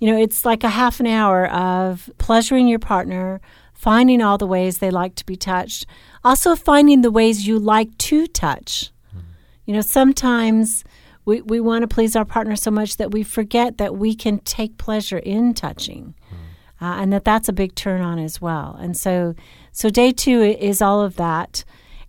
you 0.00 0.10
know, 0.10 0.18
it's 0.20 0.44
like 0.44 0.64
a 0.64 0.68
half 0.68 0.98
an 0.98 1.06
hour 1.06 1.46
of 1.50 2.10
pleasuring 2.18 2.66
your 2.66 2.78
partner, 2.80 3.40
finding 3.74 4.20
all 4.20 4.38
the 4.38 4.46
ways 4.46 4.78
they 4.78 4.90
like 4.90 5.14
to 5.16 5.26
be 5.26 5.36
touched, 5.36 5.86
also 6.24 6.56
finding 6.56 7.02
the 7.02 7.10
ways 7.10 7.46
you 7.46 7.58
like 7.58 7.96
to 7.98 8.26
touch. 8.26 8.90
Mm-hmm. 9.08 9.20
You 9.66 9.74
know, 9.74 9.80
sometimes 9.80 10.82
we, 11.24 11.42
we 11.42 11.60
want 11.60 11.82
to 11.82 11.88
please 11.88 12.16
our 12.16 12.24
partner 12.24 12.56
so 12.56 12.72
much 12.72 12.96
that 12.96 13.12
we 13.12 13.22
forget 13.22 13.78
that 13.78 13.96
we 13.96 14.16
can 14.16 14.38
take 14.40 14.78
pleasure 14.78 15.18
in 15.18 15.54
touching. 15.54 16.14
Mm-hmm. 16.26 16.84
Uh, 16.84 17.00
and 17.00 17.12
that 17.12 17.24
that's 17.24 17.48
a 17.48 17.54
big 17.54 17.74
turn 17.74 18.02
on 18.02 18.18
as 18.18 18.40
well. 18.40 18.76
And 18.78 18.96
so 18.96 19.34
so 19.76 19.90
day 19.90 20.10
two 20.10 20.40
is 20.40 20.80
all 20.80 21.02
of 21.02 21.16
that. 21.16 21.62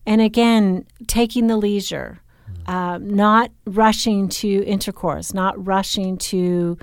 And 0.05 0.21
again, 0.21 0.85
taking 1.05 1.47
the 1.47 1.57
leisure, 1.57 2.21
uh, 2.65 2.97
not 3.01 3.51
rushing 3.65 4.29
to 4.29 4.63
intercourse, 4.63 5.33
not 5.33 5.53
rushing 5.67 6.17
to 6.29 6.77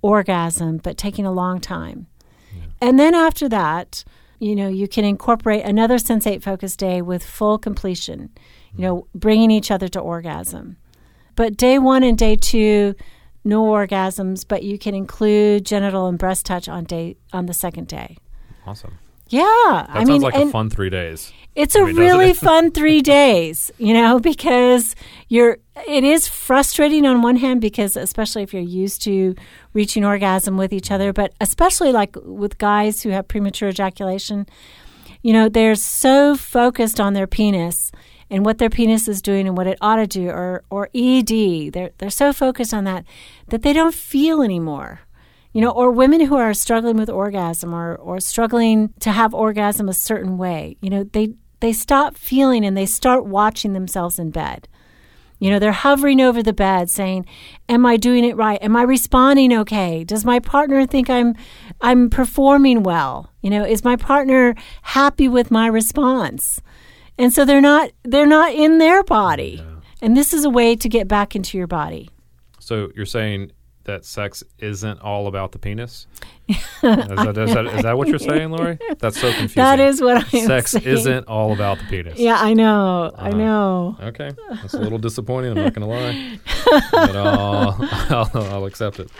orgasm, 0.00 0.76
but 0.76 0.96
taking 0.96 1.26
a 1.26 1.32
long 1.32 1.60
time. 1.60 2.06
Yeah. 2.56 2.66
And 2.80 3.00
then 3.00 3.16
after 3.16 3.48
that, 3.48 4.04
you 4.38 4.54
know, 4.54 4.68
you 4.68 4.86
can 4.86 5.04
incorporate 5.04 5.64
another 5.64 5.96
sensate 5.96 6.40
focus 6.40 6.76
day 6.76 7.02
with 7.02 7.24
full 7.24 7.58
completion, 7.58 8.30
you 8.76 8.82
know, 8.82 9.08
bringing 9.16 9.50
each 9.50 9.72
other 9.72 9.88
to 9.88 9.98
orgasm. 9.98 10.76
But 11.34 11.56
day 11.56 11.80
one 11.80 12.04
and 12.04 12.16
day 12.16 12.36
two, 12.36 12.94
no 13.42 13.64
orgasms, 13.64 14.44
but 14.46 14.62
you 14.62 14.78
can 14.78 14.94
include 14.94 15.66
genital 15.66 16.06
and 16.06 16.16
breast 16.16 16.46
touch 16.46 16.68
on 16.68 16.84
day 16.84 17.16
on 17.32 17.46
the 17.46 17.54
second 17.54 17.88
day. 17.88 18.18
Awesome. 18.64 19.00
Yeah, 19.28 19.42
that 19.42 19.86
I 19.90 19.98
sounds 19.98 20.08
mean, 20.08 20.22
like 20.22 20.34
a 20.34 20.46
fun 20.50 20.70
three 20.70 20.90
days. 20.90 21.32
It's 21.54 21.74
a 21.74 21.84
really 21.84 22.32
fun 22.34 22.70
three 22.70 23.02
days, 23.02 23.70
you 23.78 23.94
know, 23.94 24.18
because 24.18 24.94
you're. 25.28 25.58
It 25.86 26.02
is 26.02 26.26
frustrating 26.26 27.06
on 27.06 27.22
one 27.22 27.36
hand 27.36 27.60
because, 27.60 27.96
especially 27.96 28.42
if 28.42 28.52
you're 28.52 28.62
used 28.62 29.02
to 29.02 29.34
reaching 29.74 30.04
orgasm 30.04 30.56
with 30.56 30.72
each 30.72 30.90
other, 30.90 31.12
but 31.12 31.32
especially 31.40 31.92
like 31.92 32.16
with 32.24 32.58
guys 32.58 33.02
who 33.02 33.10
have 33.10 33.28
premature 33.28 33.68
ejaculation, 33.68 34.46
you 35.22 35.32
know, 35.32 35.48
they're 35.48 35.76
so 35.76 36.34
focused 36.36 36.98
on 36.98 37.12
their 37.12 37.26
penis 37.26 37.92
and 38.30 38.44
what 38.44 38.58
their 38.58 38.70
penis 38.70 39.08
is 39.08 39.22
doing 39.22 39.46
and 39.46 39.56
what 39.56 39.66
it 39.66 39.78
ought 39.80 39.96
to 39.96 40.06
do 40.06 40.28
or 40.28 40.64
or 40.70 40.90
ED. 40.94 41.72
They're 41.72 41.90
they're 41.98 42.10
so 42.10 42.32
focused 42.32 42.74
on 42.74 42.84
that 42.84 43.04
that 43.48 43.62
they 43.62 43.72
don't 43.72 43.94
feel 43.94 44.42
anymore. 44.42 45.00
You 45.58 45.64
know, 45.64 45.72
or 45.72 45.90
women 45.90 46.20
who 46.20 46.36
are 46.36 46.54
struggling 46.54 46.98
with 46.98 47.10
orgasm 47.10 47.74
or 47.74 47.96
or 47.96 48.20
struggling 48.20 48.94
to 49.00 49.10
have 49.10 49.34
orgasm 49.34 49.88
a 49.88 49.92
certain 49.92 50.38
way. 50.38 50.76
You 50.80 50.88
know, 50.88 51.02
they 51.02 51.34
they 51.58 51.72
stop 51.72 52.16
feeling 52.16 52.64
and 52.64 52.76
they 52.76 52.86
start 52.86 53.26
watching 53.26 53.72
themselves 53.72 54.20
in 54.20 54.30
bed. 54.30 54.68
You 55.40 55.50
know, 55.50 55.58
they're 55.58 55.72
hovering 55.72 56.20
over 56.20 56.44
the 56.44 56.52
bed 56.52 56.90
saying, 56.90 57.26
"Am 57.68 57.84
I 57.84 57.96
doing 57.96 58.22
it 58.22 58.36
right? 58.36 58.62
Am 58.62 58.76
I 58.76 58.82
responding 58.82 59.52
okay? 59.52 60.04
Does 60.04 60.24
my 60.24 60.38
partner 60.38 60.86
think 60.86 61.10
I'm 61.10 61.34
I'm 61.80 62.08
performing 62.08 62.84
well? 62.84 63.32
You 63.42 63.50
know, 63.50 63.64
is 63.64 63.82
my 63.82 63.96
partner 63.96 64.54
happy 64.82 65.26
with 65.26 65.50
my 65.50 65.66
response?" 65.66 66.62
And 67.18 67.32
so 67.32 67.44
they're 67.44 67.60
not 67.60 67.90
they're 68.04 68.26
not 68.26 68.54
in 68.54 68.78
their 68.78 69.02
body. 69.02 69.60
And 70.00 70.16
this 70.16 70.32
is 70.32 70.44
a 70.44 70.50
way 70.50 70.76
to 70.76 70.88
get 70.88 71.08
back 71.08 71.34
into 71.34 71.58
your 71.58 71.66
body. 71.66 72.10
So 72.60 72.92
you're 72.94 73.06
saying 73.06 73.50
that 73.88 74.04
sex 74.04 74.44
isn't 74.58 75.00
all 75.00 75.26
about 75.26 75.52
the 75.52 75.58
penis? 75.58 76.06
is, 76.48 76.56
that, 76.80 77.36
is, 77.36 77.52
that, 77.52 77.66
is 77.66 77.82
that 77.82 77.98
what 77.98 78.08
you're 78.08 78.18
saying, 78.18 78.50
Lori? 78.50 78.78
That's 79.00 79.20
so 79.20 79.30
confusing. 79.32 79.62
That 79.62 79.80
is 79.80 80.00
what 80.00 80.16
I 80.16 80.20
am 80.20 80.26
saying. 80.26 80.46
Sex 80.46 80.70
saying. 80.70 80.86
isn't 80.86 81.26
all 81.26 81.52
about 81.52 81.78
the 81.78 81.84
penis. 81.84 82.18
Yeah, 82.18 82.36
I 82.40 82.54
know. 82.54 83.12
I 83.16 83.28
Uh-huh. 83.28 83.36
know. 83.36 83.96
Okay, 84.00 84.30
that's 84.50 84.74
a 84.74 84.78
little 84.80 84.98
disappointing. 84.98 85.50
I'm 85.50 85.64
not 85.64 85.74
going 85.74 85.86
to 85.88 85.94
lie, 85.94 86.38
but 86.92 87.16
I'll, 87.16 87.76
I'll, 88.10 88.30
I'll 88.54 88.64
accept 88.66 89.00
it. 89.00 89.10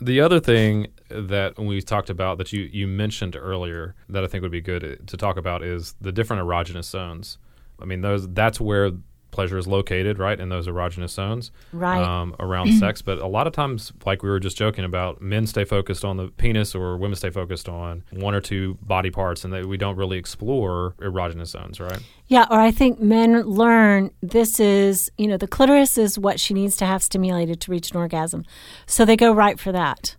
The 0.00 0.20
other 0.20 0.40
thing 0.40 0.88
that 1.10 1.58
we 1.58 1.80
talked 1.82 2.08
about 2.10 2.38
that 2.38 2.52
you, 2.52 2.62
you 2.62 2.86
mentioned 2.86 3.36
earlier 3.36 3.94
that 4.08 4.22
I 4.24 4.26
think 4.28 4.42
would 4.42 4.52
be 4.52 4.60
good 4.60 5.00
to 5.06 5.16
talk 5.16 5.36
about 5.36 5.62
is 5.62 5.94
the 6.00 6.12
different 6.12 6.42
erogenous 6.46 6.84
zones. 6.84 7.38
I 7.82 7.84
mean, 7.86 8.00
those 8.02 8.28
that's 8.28 8.60
where 8.60 8.92
pleasure 9.30 9.58
is 9.58 9.66
located, 9.66 10.18
right, 10.18 10.38
in 10.38 10.48
those 10.48 10.66
erogenous 10.66 11.10
zones, 11.10 11.50
Right. 11.72 12.02
um, 12.02 12.34
around 12.40 12.72
sex. 12.74 13.02
But 13.02 13.18
a 13.18 13.26
lot 13.26 13.46
of 13.46 13.52
times, 13.52 13.92
like 14.06 14.22
we 14.22 14.28
were 14.28 14.40
just 14.40 14.56
joking 14.56 14.84
about, 14.84 15.20
men 15.22 15.46
stay 15.46 15.64
focused 15.64 16.04
on 16.04 16.16
the 16.16 16.28
penis, 16.28 16.74
or 16.74 16.96
women 16.96 17.16
stay 17.16 17.30
focused 17.30 17.68
on 17.68 18.02
one 18.10 18.34
or 18.34 18.40
two 18.40 18.78
body 18.82 19.10
parts, 19.10 19.44
and 19.44 19.52
that 19.52 19.66
we 19.66 19.76
don't 19.76 19.96
really 19.96 20.18
explore 20.18 20.94
erogenous 21.00 21.48
zones, 21.48 21.80
right? 21.80 22.00
Yeah, 22.26 22.46
or 22.50 22.58
I 22.60 22.70
think 22.70 23.00
men 23.00 23.42
learn 23.42 24.10
this 24.22 24.60
is, 24.60 25.10
you 25.18 25.26
know, 25.26 25.36
the 25.36 25.48
clitoris 25.48 25.98
is 25.98 26.18
what 26.18 26.38
she 26.38 26.54
needs 26.54 26.76
to 26.76 26.86
have 26.86 27.02
stimulated 27.02 27.60
to 27.62 27.70
reach 27.70 27.90
an 27.90 27.96
orgasm. 27.96 28.44
So 28.86 29.04
they 29.04 29.16
go 29.16 29.32
right 29.32 29.58
for 29.58 29.72
that. 29.72 30.16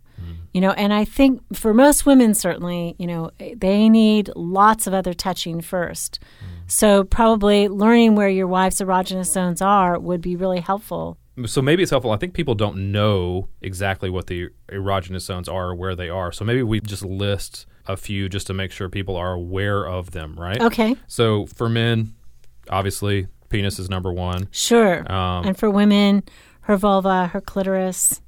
You 0.52 0.60
know, 0.60 0.70
and 0.72 0.92
I 0.92 1.04
think 1.06 1.40
for 1.56 1.72
most 1.74 2.04
women, 2.04 2.34
certainly, 2.34 2.94
you 2.98 3.06
know, 3.06 3.30
they 3.56 3.88
need 3.88 4.30
lots 4.36 4.86
of 4.86 4.92
other 4.94 5.14
touching 5.14 5.60
first. 5.62 6.20
So 6.66 7.04
probably 7.04 7.68
learning 7.68 8.14
where 8.14 8.28
your 8.28 8.46
wife's 8.46 8.80
erogenous 8.80 9.26
zones 9.26 9.60
are 9.62 9.98
would 9.98 10.20
be 10.20 10.36
really 10.36 10.60
helpful. 10.60 11.18
so 11.46 11.62
maybe 11.62 11.82
it's 11.82 11.90
helpful. 11.90 12.10
I 12.10 12.16
think 12.16 12.34
people 12.34 12.54
don't 12.54 12.92
know 12.92 13.48
exactly 13.60 14.10
what 14.10 14.26
the 14.26 14.48
erogenous 14.70 15.22
zones 15.22 15.48
are 15.48 15.70
or 15.70 15.74
where 15.74 15.94
they 15.96 16.08
are. 16.08 16.32
So 16.32 16.44
maybe 16.44 16.62
we 16.62 16.80
just 16.80 17.04
list 17.04 17.66
a 17.86 17.96
few 17.96 18.28
just 18.28 18.46
to 18.48 18.54
make 18.54 18.70
sure 18.70 18.88
people 18.88 19.16
are 19.16 19.32
aware 19.32 19.86
of 19.86 20.10
them, 20.12 20.34
right? 20.38 20.60
Okay, 20.60 20.96
So 21.08 21.46
for 21.46 21.68
men, 21.68 22.14
obviously, 22.70 23.26
penis 23.48 23.78
is 23.78 23.88
number 23.90 24.12
one, 24.12 24.48
sure. 24.50 25.10
Um, 25.10 25.46
and 25.46 25.56
for 25.58 25.68
women, 25.70 26.22
her 26.62 26.76
vulva, 26.76 27.26
her 27.28 27.40
clitoris, 27.40 28.20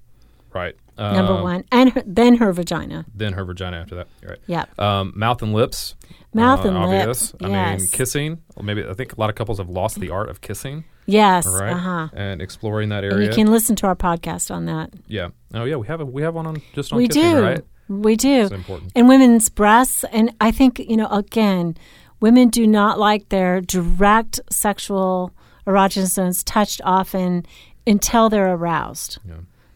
right? 0.54 0.74
number 0.96 1.32
Um, 1.32 1.42
one, 1.42 1.64
and 1.72 1.90
her, 1.92 2.02
then 2.06 2.36
her 2.36 2.52
vagina. 2.52 3.04
Then 3.14 3.32
her 3.32 3.44
vagina 3.44 3.78
after 3.78 3.96
that, 3.96 4.06
right? 4.24 4.38
Yep. 4.46 4.78
Um, 4.78 5.12
mouth 5.16 5.42
and 5.42 5.52
lips. 5.52 5.96
Mouth 6.32 6.64
uh, 6.64 6.68
and 6.68 6.76
obvious. 6.78 7.32
lips, 7.32 7.44
I 7.44 7.76
mean, 7.78 7.86
kissing. 7.88 8.38
Well, 8.54 8.64
maybe 8.64 8.84
I 8.86 8.94
think 8.94 9.16
a 9.16 9.20
lot 9.20 9.28
of 9.30 9.36
couples 9.36 9.58
have 9.58 9.68
lost 9.68 9.98
the 10.00 10.10
art 10.10 10.28
of 10.30 10.40
kissing, 10.40 10.84
Yes. 11.06 11.46
right? 11.46 11.72
Uh 11.72 11.76
huh. 11.78 12.08
And 12.12 12.40
exploring 12.40 12.88
that 12.90 13.02
And 13.04 13.12
area. 13.12 13.28
you 13.28 13.34
can 13.34 13.48
listen 13.50 13.74
to 13.76 13.86
our 13.88 13.96
podcast 13.96 14.54
on 14.54 14.66
that. 14.66 14.90
yeah. 15.08 15.28
Oh 15.52 15.64
yeah, 15.64 15.76
we 15.76 15.86
have 15.88 16.00
a, 16.00 16.04
we 16.04 16.22
have 16.22 16.34
one 16.34 16.46
on 16.46 16.62
just 16.74 16.92
on 16.92 16.98
we 16.98 17.08
kissing, 17.08 17.22
do. 17.36 17.42
right? 17.42 17.60
We 17.88 18.16
do. 18.16 18.42
It's 18.42 18.52
important. 18.52 18.92
And 18.96 19.08
women's 19.08 19.48
breasts. 19.50 20.04
And 20.04 20.34
I 20.40 20.50
think, 20.52 20.78
you 20.78 20.96
know, 20.96 21.08
again, 21.08 21.76
women 22.20 22.48
do 22.48 22.66
not 22.66 22.98
like 22.98 23.28
their 23.28 23.60
direct 23.60 24.40
sexual 24.50 25.32
erogenous 25.66 26.08
zones 26.14 26.42
touched 26.42 26.80
often 26.84 27.44
until 27.86 28.30
they're 28.30 28.54
aroused. 28.54 29.18
Yeah. 29.28 29.34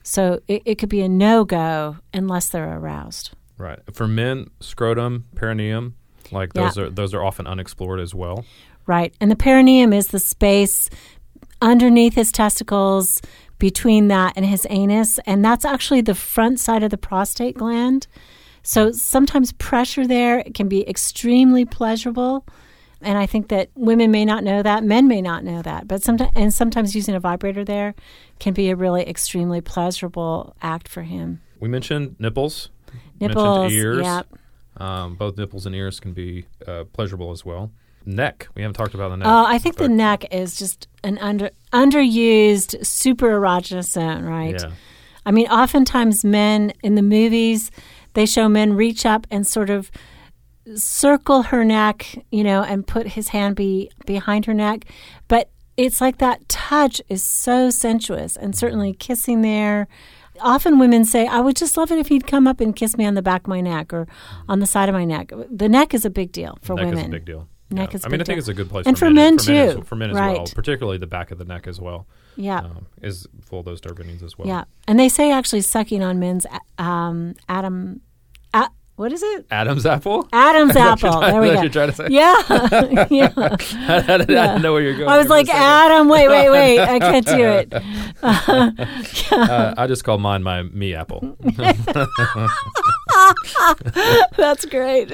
So 0.08 0.40
it, 0.48 0.62
it 0.64 0.74
could 0.76 0.88
be 0.88 1.02
a 1.02 1.08
no 1.08 1.44
go 1.44 1.98
unless 2.14 2.48
they're 2.48 2.76
aroused. 2.78 3.30
Right. 3.58 3.80
For 3.92 4.08
men, 4.08 4.48
scrotum, 4.60 5.26
perineum, 5.34 5.94
like 6.30 6.52
Yeah. 6.54 6.62
those 6.64 6.78
are 6.78 6.90
those 6.90 7.14
are 7.14 7.22
often 7.22 7.46
unexplored 7.46 8.00
as 8.00 8.14
well. 8.14 8.44
Right. 8.86 9.12
And 9.20 9.30
the 9.30 9.36
perineum 9.36 9.92
is 9.92 10.08
the 10.08 10.18
space 10.18 10.88
underneath 11.60 12.14
his 12.14 12.32
testicles, 12.32 13.20
between 13.58 14.08
that 14.08 14.32
and 14.36 14.46
his 14.46 14.66
anus. 14.70 15.18
And 15.26 15.44
that's 15.44 15.64
actually 15.64 16.00
the 16.00 16.14
front 16.14 16.60
side 16.60 16.82
of 16.82 16.90
the 16.90 16.98
prostate 16.98 17.56
gland. 17.56 18.06
So 18.62 18.92
sometimes 18.92 19.52
pressure 19.52 20.06
there 20.06 20.44
can 20.54 20.68
be 20.68 20.88
extremely 20.88 21.64
pleasurable. 21.64 22.46
And 23.00 23.16
I 23.16 23.26
think 23.26 23.48
that 23.48 23.70
women 23.74 24.10
may 24.10 24.24
not 24.24 24.42
know 24.42 24.62
that, 24.62 24.82
men 24.82 25.06
may 25.06 25.22
not 25.22 25.44
know 25.44 25.62
that, 25.62 25.86
but 25.86 26.02
sometimes 26.02 26.32
and 26.34 26.52
sometimes 26.52 26.96
using 26.96 27.14
a 27.14 27.20
vibrator 27.20 27.64
there 27.64 27.94
can 28.40 28.54
be 28.54 28.70
a 28.70 28.76
really 28.76 29.08
extremely 29.08 29.60
pleasurable 29.60 30.56
act 30.62 30.88
for 30.88 31.02
him. 31.02 31.40
We 31.60 31.68
mentioned 31.68 32.16
nipples. 32.18 32.70
Nipples, 33.20 33.60
mentioned 33.60 33.72
ears. 33.72 34.04
yep. 34.04 34.26
Um, 34.76 35.16
both 35.16 35.36
nipples 35.36 35.66
and 35.66 35.74
ears 35.74 36.00
can 36.00 36.12
be 36.12 36.46
uh, 36.66 36.84
pleasurable 36.92 37.30
as 37.30 37.44
well. 37.44 37.70
Neck. 38.06 38.48
We 38.54 38.62
haven't 38.62 38.74
talked 38.74 38.94
about 38.94 39.10
the 39.10 39.16
neck. 39.16 39.26
Oh, 39.28 39.44
I 39.44 39.58
think 39.58 39.76
the 39.76 39.88
neck 39.88 40.32
is 40.32 40.56
just 40.56 40.88
an 41.04 41.18
under 41.18 41.50
underused 41.72 42.84
super 42.86 43.38
erogenous 43.38 43.90
zone, 43.90 44.24
right? 44.24 44.56
Yeah. 44.58 44.70
I 45.26 45.30
mean, 45.30 45.46
oftentimes 45.48 46.24
men 46.24 46.72
in 46.82 46.94
the 46.94 47.02
movies, 47.02 47.70
they 48.14 48.24
show 48.24 48.48
men 48.48 48.72
reach 48.72 49.04
up 49.04 49.26
and 49.30 49.46
sort 49.46 49.68
of 49.68 49.90
circle 50.76 51.42
her 51.42 51.64
neck, 51.64 52.24
you 52.30 52.44
know, 52.44 52.62
and 52.62 52.86
put 52.86 53.08
his 53.08 53.28
hand 53.28 53.56
be 53.56 53.90
behind 54.06 54.46
her 54.46 54.54
neck. 54.54 54.84
But 55.28 55.50
it's 55.76 56.00
like 56.00 56.18
that 56.18 56.48
touch 56.48 57.00
is 57.08 57.22
so 57.22 57.70
sensuous, 57.70 58.36
and 58.36 58.56
certainly 58.56 58.92
kissing 58.92 59.42
there. 59.42 59.88
Often 60.40 60.78
women 60.78 61.04
say, 61.04 61.26
I 61.26 61.40
would 61.40 61.56
just 61.56 61.76
love 61.76 61.90
it 61.90 61.98
if 61.98 62.08
he'd 62.08 62.26
come 62.26 62.46
up 62.46 62.60
and 62.60 62.74
kiss 62.74 62.96
me 62.96 63.04
on 63.04 63.14
the 63.14 63.22
back 63.22 63.42
of 63.42 63.46
my 63.48 63.60
neck 63.60 63.92
or 63.92 64.06
on 64.48 64.60
the 64.60 64.66
side 64.66 64.88
of 64.88 64.94
my 64.94 65.04
neck. 65.04 65.32
The 65.50 65.68
neck 65.68 65.94
is 65.94 66.04
a 66.04 66.10
big 66.10 66.30
deal 66.32 66.58
for 66.62 66.74
neck 66.74 66.84
women. 66.84 66.94
Neck 66.96 67.04
is 67.04 67.08
a 67.08 67.10
big 67.10 67.24
deal. 67.24 67.48
Neck 67.70 67.90
Yeah. 67.90 67.96
is 67.96 68.04
I 68.04 68.08
mean, 68.08 68.20
I 68.20 68.24
think 68.24 68.36
deal. 68.36 68.38
it's 68.38 68.48
a 68.48 68.54
good 68.54 68.70
place 68.70 68.86
And 68.86 68.96
for 68.96 69.06
for 69.06 69.10
men, 69.10 69.34
men, 69.34 69.38
for 69.38 69.50
men 69.52 69.74
too. 69.74 69.80
as, 69.80 69.86
for 69.88 69.96
men 69.96 70.10
as 70.10 70.14
well, 70.16 70.46
particularly 70.54 70.98
the 70.98 71.06
back 71.08 71.30
of 71.32 71.38
the 71.38 71.44
neck 71.44 71.66
as 71.66 71.80
well. 71.80 72.06
Yeah. 72.36 72.58
Um, 72.60 72.86
is 73.02 73.26
full 73.42 73.58
of 73.60 73.64
those 73.66 73.80
dopamines 73.80 74.22
as 74.22 74.38
well. 74.38 74.46
Yeah, 74.46 74.64
and 74.86 74.98
they 74.98 75.08
say 75.08 75.32
actually 75.32 75.62
sucking 75.62 76.02
on 76.04 76.18
men's 76.20 76.46
um, 76.78 77.34
Adam, 77.48 78.00
a, 78.54 78.70
what 78.98 79.12
is 79.12 79.22
it? 79.22 79.46
Adam's 79.50 79.86
apple. 79.86 80.28
Adam's 80.32 80.70
Is 80.70 80.74
that 80.74 80.90
what 80.90 81.02
you're 81.02 81.10
apple. 81.10 81.20
trying- 81.20 81.32
There 81.32 81.40
we 81.40 81.48
go. 81.54 81.60
you're 81.62 81.70
trying 81.70 81.90
to 81.90 81.94
say? 81.94 82.08
Yeah, 82.10 82.34
yeah. 83.10 83.32
I, 83.36 84.18
didn't, 84.18 84.36
I 84.36 84.46
didn't 84.48 84.62
know 84.62 84.72
where 84.72 84.82
you're 84.82 84.96
going. 84.96 85.08
I 85.08 85.16
was 85.18 85.28
like. 85.28 85.48
Adam, 85.48 86.08
wait, 86.08 86.28
wait, 86.28 86.50
wait. 86.50 86.78
I 86.94 86.98
can't 86.98 87.26
do 87.26 87.44
it. 87.44 87.72
Uh, 89.32 89.74
I 89.76 89.86
just 89.86 90.04
call 90.04 90.18
mine 90.18 90.42
my 90.42 90.62
me 90.62 90.94
apple. 90.94 91.36
That's 94.36 94.64
great. 94.66 95.10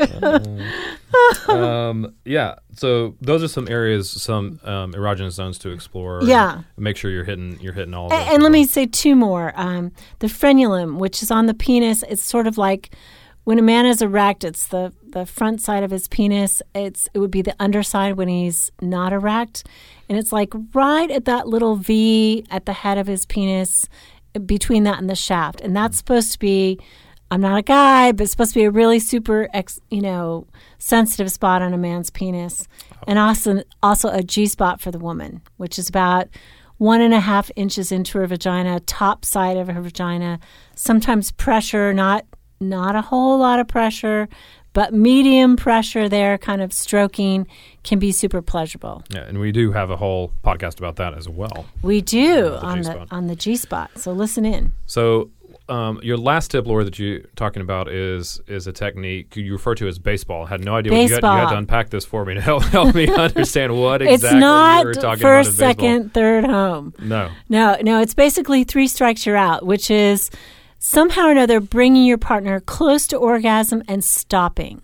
um, 1.49 2.15
yeah. 2.25 2.55
So 2.73 3.17
those 3.21 3.43
are 3.43 3.49
some 3.49 3.69
areas, 3.69 4.11
some 4.11 4.61
um, 4.65 4.93
erogenous 4.95 5.33
zones 5.33 5.59
to 5.61 5.71
explore. 5.71 6.23
Yeah. 6.25 6.63
Make 6.77 6.97
sure 6.97 7.11
you're 7.11 7.25
hitting 7.25 7.59
you're 7.61 7.73
hitting 7.73 7.95
all. 7.95 8.07
Of 8.07 8.13
And, 8.13 8.23
those 8.27 8.35
and 8.35 8.43
let 8.43 8.53
me 8.53 8.65
say 8.67 8.87
two 8.87 9.15
more. 9.15 9.53
Um, 9.57 9.93
the 10.19 10.27
frenulum, 10.27 10.99
which 10.99 11.23
is 11.23 11.31
on 11.31 11.47
the 11.47 11.55
penis, 11.55 12.03
it's 12.09 12.23
sort 12.25 12.47
of 12.47 12.59
like 12.59 12.91
when 13.45 13.59
a 13.59 13.63
man 13.63 13.87
is 13.87 14.03
erect, 14.03 14.43
it's 14.43 14.69
the, 14.69 14.93
the 15.11 15.27
front 15.27 15.61
side 15.61 15.83
of 15.83 15.91
his 15.91 16.09
penis. 16.09 16.63
It's 16.75 17.09
it 17.15 17.19
would 17.19 17.31
be 17.31 17.43
the 17.43 17.55
underside 17.61 18.15
when 18.15 18.29
he's 18.29 18.73
not 18.81 19.13
erect, 19.13 19.65
and 20.09 20.19
it's 20.19 20.33
like 20.33 20.53
right 20.75 21.11
at 21.11 21.27
that 21.27 21.47
little 21.47 21.77
V 21.77 22.45
at 22.51 22.67
the 22.67 22.73
head 22.73 22.99
of 22.99 23.07
his 23.07 23.27
penis, 23.27 23.89
between 24.47 24.83
that 24.85 24.99
and 24.99 25.09
the 25.09 25.15
shaft, 25.15 25.61
and 25.61 25.77
that's 25.77 25.99
supposed 25.99 26.33
to 26.33 26.39
be. 26.39 26.79
I'm 27.31 27.41
not 27.41 27.59
a 27.59 27.63
guy, 27.63 28.13
but 28.13 28.25
it's 28.25 28.31
supposed 28.31 28.53
to 28.53 28.61
be 28.61 28.65
a 28.65 28.71
really 28.71 29.01
super, 29.01 29.49
ex, 29.53 29.81
you 29.91 30.03
know, 30.03 30.47
sensitive 30.79 31.33
spot 31.33 31.63
on 31.63 31.75
a 31.75 31.79
man's 31.79 32.11
penis, 32.11 32.69
and 33.09 33.19
also 33.19 33.63
also 33.83 34.09
a 34.09 34.23
G 34.23 34.47
spot 34.47 34.81
for 34.81 34.91
the 34.91 34.99
woman, 34.99 35.43
which 35.57 35.79
is 35.79 35.89
about 35.89 36.29
one 36.79 37.01
and 37.01 37.15
a 37.15 37.21
half 37.21 37.51
inches 37.57 37.91
into 37.91 38.19
her 38.19 38.27
vagina, 38.27 38.81
top 38.81 39.25
side 39.25 39.57
of 39.57 39.69
her 39.69 39.81
vagina. 39.81 40.39
Sometimes 40.77 41.33
pressure, 41.33 41.93
not 41.95 42.25
not 42.65 42.97
a 42.97 43.03
whole 43.03 43.39
lot 43.39 43.61
of 43.61 43.69
pressure, 43.69 44.29
but 44.73 44.93
medium 44.93 45.57
pressure 45.57 46.09
there, 46.09 46.37
kind 46.39 46.61
of 46.61 46.73
stroking, 46.73 47.47
can 47.85 47.99
be 47.99 48.11
super 48.11 48.43
pleasurable. 48.43 49.05
Yeah, 49.11 49.21
and 49.21 49.39
we 49.39 49.53
do 49.53 49.71
have 49.73 49.91
a 49.91 49.97
whole 49.97 50.33
podcast 50.43 50.79
about 50.79 50.97
that 50.97 51.15
as 51.15 51.29
well. 51.29 51.67
We 51.83 52.01
do 52.01 52.51
The 52.51 52.61
on 52.61 52.83
the 52.83 53.07
on 53.11 53.27
the 53.29 53.37
G 53.37 53.57
spot. 53.57 53.91
So 53.97 54.13
listen 54.13 54.45
in. 54.45 54.73
So 54.87 55.31
um, 55.69 55.99
your 56.03 56.17
last 56.19 56.51
tip, 56.51 56.67
Laura, 56.67 56.85
that 56.85 56.99
you're 56.99 57.21
talking 57.37 57.63
about 57.63 57.89
is 57.89 58.41
is 58.49 58.67
a 58.67 58.73
technique 58.73 59.35
you 59.37 59.53
refer 59.53 59.75
to 59.77 59.89
as 59.89 59.99
baseball. 59.99 60.45
I 60.45 60.49
had 60.49 60.65
no 60.65 60.75
idea 60.75 60.93
what 60.93 60.99
you 60.99 61.15
had, 61.15 61.23
you 61.23 61.29
had 61.29 61.51
to 61.51 61.57
unpack 61.57 61.91
this 61.91 62.05
for 62.05 62.25
me 62.25 62.35
to 62.35 62.41
help, 62.41 62.65
help 62.65 62.95
me 62.95 63.09
understand 63.17 63.81
what 63.81 64.03
exactly 64.03 64.39
it's 64.39 64.41
not 64.41 64.81
you 64.81 64.87
were 64.89 64.95
talking 64.95 65.23
first, 65.23 65.57
about 65.57 65.69
baseball. 65.69 65.85
second, 65.87 66.15
third 66.15 66.45
home. 66.45 66.95
No. 66.99 67.31
No, 67.49 67.79
no, 67.81 68.01
it's 68.01 68.15
basically 68.15 68.65
three 68.65 68.89
strikes 68.89 69.25
you're 69.25 69.37
out, 69.37 69.65
which 69.65 69.91
is 69.91 70.31
somehow 70.87 71.29
or 71.29 71.31
another 71.31 71.61
bringing 71.61 72.05
your 72.05 72.19
partner 72.19 72.61
close 72.61 73.07
to 73.07 73.17
orgasm 73.17 73.83
and 73.89 74.05
stopping. 74.05 74.83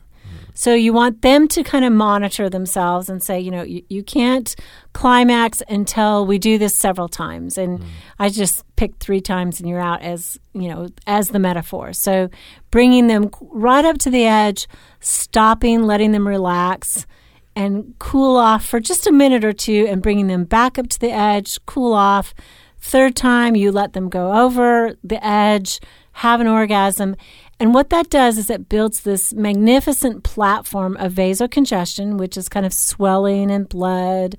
So 0.55 0.73
you 0.73 0.95
want 0.95 1.21
them 1.21 1.47
to 1.49 1.63
kind 1.63 1.85
of 1.85 1.93
monitor 1.93 2.49
themselves 2.49 3.11
and 3.11 3.23
say, 3.23 3.39
you 3.39 3.51
know, 3.51 3.63
you, 3.63 3.83
you 3.91 4.03
can't 4.03 4.57
climax 4.95 5.63
until 5.69 6.25
we 6.25 6.39
do 6.39 6.57
this 6.57 6.75
several 6.75 7.07
times. 7.07 7.59
And 7.59 7.85
I 8.19 8.31
just 8.31 8.65
picked 8.77 9.01
three 9.03 9.21
times 9.21 9.61
and 9.61 9.69
you're 9.69 9.79
out 9.79 10.01
as, 10.01 10.41
you 10.55 10.69
know, 10.69 10.89
as 11.07 11.29
the 11.29 11.39
metaphor. 11.39 11.93
So 11.93 12.31
bringing 12.71 13.07
them 13.07 13.31
right 13.41 13.85
up 13.85 13.99
to 13.99 14.11
the 14.11 14.25
edge, 14.25 14.69
stopping, 15.01 15.83
letting 15.83 16.13
them 16.13 16.27
relax 16.27 17.07
and 17.55 17.95
cool 17.99 18.39
off 18.39 18.65
for 18.65 18.81
just 18.81 19.07
a 19.07 19.13
minute 19.13 19.45
or 19.45 19.53
two 19.53 19.87
and 19.87 20.01
bringing 20.01 20.29
them 20.29 20.45
back 20.45 20.79
up 20.79 20.89
to 20.89 20.99
the 20.99 21.13
edge, 21.13 21.59
cool 21.67 21.93
off. 21.93 22.33
Third 22.81 23.15
time, 23.15 23.57
you 23.57 23.71
let 23.73 23.93
them 23.93 24.09
go 24.09 24.33
over 24.45 24.97
the 25.05 25.25
edge, 25.25 25.81
have 26.13 26.41
an 26.41 26.47
orgasm. 26.47 27.17
And 27.59 27.75
what 27.75 27.91
that 27.91 28.09
does 28.09 28.39
is 28.39 28.49
it 28.49 28.69
builds 28.69 29.01
this 29.01 29.35
magnificent 29.35 30.25
platform 30.25 30.97
of 30.97 31.13
vasocongestion, 31.13 32.17
which 32.17 32.37
is 32.37 32.49
kind 32.49 32.65
of 32.65 32.73
swelling 32.73 33.51
and 33.51 33.69
blood, 33.69 34.37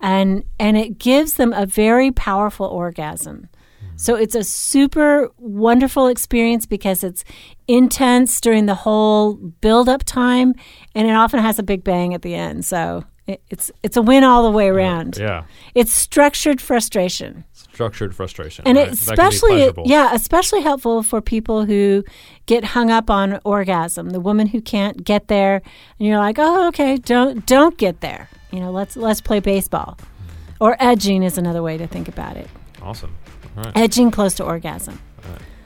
and, 0.00 0.44
and 0.58 0.76
it 0.76 0.98
gives 0.98 1.34
them 1.34 1.52
a 1.52 1.66
very 1.66 2.10
powerful 2.10 2.66
orgasm. 2.66 3.48
So 3.96 4.16
it's 4.16 4.34
a 4.34 4.42
super 4.42 5.30
wonderful 5.38 6.08
experience 6.08 6.66
because 6.66 7.04
it's 7.04 7.24
intense 7.68 8.40
during 8.40 8.66
the 8.66 8.74
whole 8.74 9.34
build 9.34 9.88
up 9.88 10.02
time 10.04 10.54
and 10.94 11.06
it 11.06 11.12
often 11.12 11.40
has 11.40 11.58
a 11.58 11.62
big 11.62 11.84
bang 11.84 12.14
at 12.14 12.22
the 12.22 12.34
end. 12.34 12.64
So 12.64 13.04
it, 13.26 13.42
it's 13.50 13.70
it's 13.82 13.96
a 13.96 14.02
win 14.02 14.24
all 14.24 14.42
the 14.42 14.50
way 14.50 14.68
around. 14.68 15.18
Yeah. 15.18 15.44
It's 15.74 15.92
structured 15.92 16.60
frustration. 16.60 17.44
Structured 17.72 18.14
frustration. 18.14 18.66
And 18.66 18.76
right? 18.76 18.88
it's 18.88 19.06
That 19.06 19.16
can 19.16 19.30
be 19.30 19.34
especially 19.34 19.84
yeah, 19.86 20.14
especially 20.14 20.60
helpful 20.60 21.02
for 21.02 21.20
people 21.20 21.64
who 21.64 22.04
get 22.46 22.64
hung 22.64 22.90
up 22.90 23.10
on 23.10 23.40
orgasm. 23.44 24.10
The 24.10 24.20
woman 24.20 24.46
who 24.48 24.60
can't 24.60 25.04
get 25.04 25.28
there 25.28 25.62
and 25.98 26.08
you're 26.08 26.18
like, 26.18 26.36
"Oh, 26.38 26.68
okay, 26.68 26.96
don't 26.98 27.46
don't 27.46 27.76
get 27.78 28.00
there." 28.00 28.28
You 28.50 28.60
know, 28.60 28.70
let's 28.70 28.96
let's 28.96 29.20
play 29.20 29.40
baseball. 29.40 29.96
Hmm. 29.98 30.64
Or 30.64 30.76
edging 30.78 31.22
is 31.22 31.38
another 31.38 31.62
way 31.62 31.78
to 31.78 31.86
think 31.86 32.08
about 32.08 32.36
it. 32.36 32.48
Awesome. 32.82 33.16
All 33.56 33.64
right. 33.64 33.76
Edging 33.76 34.10
close 34.10 34.34
to 34.34 34.44
orgasm. 34.44 34.98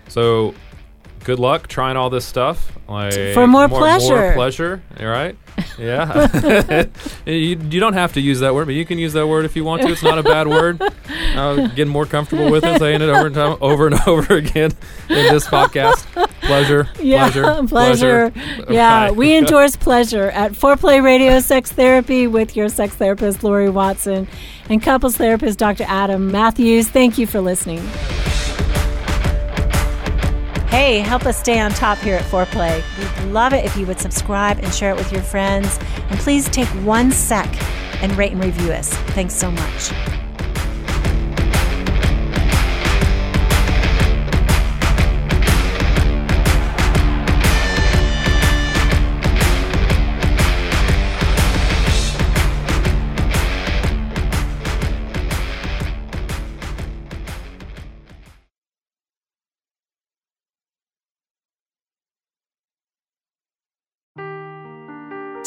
So, 0.08 0.54
good 1.26 1.40
luck 1.40 1.66
trying 1.66 1.96
all 1.96 2.08
this 2.08 2.24
stuff. 2.24 2.72
Like 2.88 3.34
For 3.34 3.48
more 3.48 3.68
pleasure. 3.68 4.14
More 4.14 4.32
pleasure. 4.34 4.80
All 5.00 5.06
right. 5.06 5.36
Yeah. 5.76 6.84
you, 7.26 7.58
you 7.58 7.80
don't 7.80 7.94
have 7.94 8.12
to 8.12 8.20
use 8.20 8.40
that 8.40 8.54
word, 8.54 8.66
but 8.66 8.76
you 8.76 8.86
can 8.86 8.96
use 8.98 9.12
that 9.14 9.26
word 9.26 9.44
if 9.44 9.56
you 9.56 9.64
want 9.64 9.82
to. 9.82 9.88
It's 9.88 10.04
not 10.04 10.18
a 10.18 10.22
bad 10.22 10.46
word. 10.48 10.80
Uh, 11.36 11.66
getting 11.68 11.92
more 11.92 12.06
comfortable 12.06 12.50
with 12.50 12.64
it, 12.64 12.78
saying 12.78 13.02
it 13.02 13.10
over 13.10 13.26
and 13.26 13.34
time, 13.34 13.58
over 13.60 13.86
and 13.86 13.96
over 14.06 14.36
again 14.36 14.70
in 15.10 15.32
this 15.34 15.46
podcast. 15.46 16.06
Pleasure. 16.40 16.88
Yeah, 16.98 17.30
Pleasure. 17.30 17.66
pleasure. 17.68 18.32
Yeah, 18.70 19.04
Right. 19.04 19.16
we 19.16 19.36
endorse 19.36 19.76
pleasure 19.76 20.30
at 20.30 20.52
Foreplay 20.52 21.02
Radio 21.02 21.40
Sex 21.40 21.70
Therapy 21.70 22.26
with 22.26 22.56
your 22.56 22.70
sex 22.70 22.94
therapist, 22.94 23.44
Lori 23.44 23.68
Watson, 23.68 24.28
and 24.70 24.82
couples 24.82 25.16
therapist, 25.18 25.58
Dr. 25.58 25.84
Adam 25.86 26.30
Matthews. 26.32 26.88
Thank 26.88 27.18
you 27.18 27.26
for 27.26 27.42
listening. 27.42 27.86
Hey, 30.68 30.98
help 30.98 31.26
us 31.26 31.38
stay 31.38 31.60
on 31.60 31.70
top 31.70 31.98
here 31.98 32.16
at 32.16 32.24
Foreplay. 32.24 32.82
We'd 32.98 33.32
love 33.32 33.52
it 33.52 33.64
if 33.64 33.76
you 33.76 33.86
would 33.86 34.00
subscribe 34.00 34.58
and 34.58 34.72
share 34.74 34.90
it 34.90 34.96
with 34.96 35.12
your 35.12 35.22
friends. 35.22 35.78
And 36.10 36.18
please 36.18 36.48
take 36.48 36.68
one 36.84 37.12
sec 37.12 37.48
and 38.02 38.16
rate 38.16 38.32
and 38.32 38.44
review 38.44 38.72
us. 38.72 38.92
Thanks 39.14 39.34
so 39.34 39.50
much. 39.50 40.25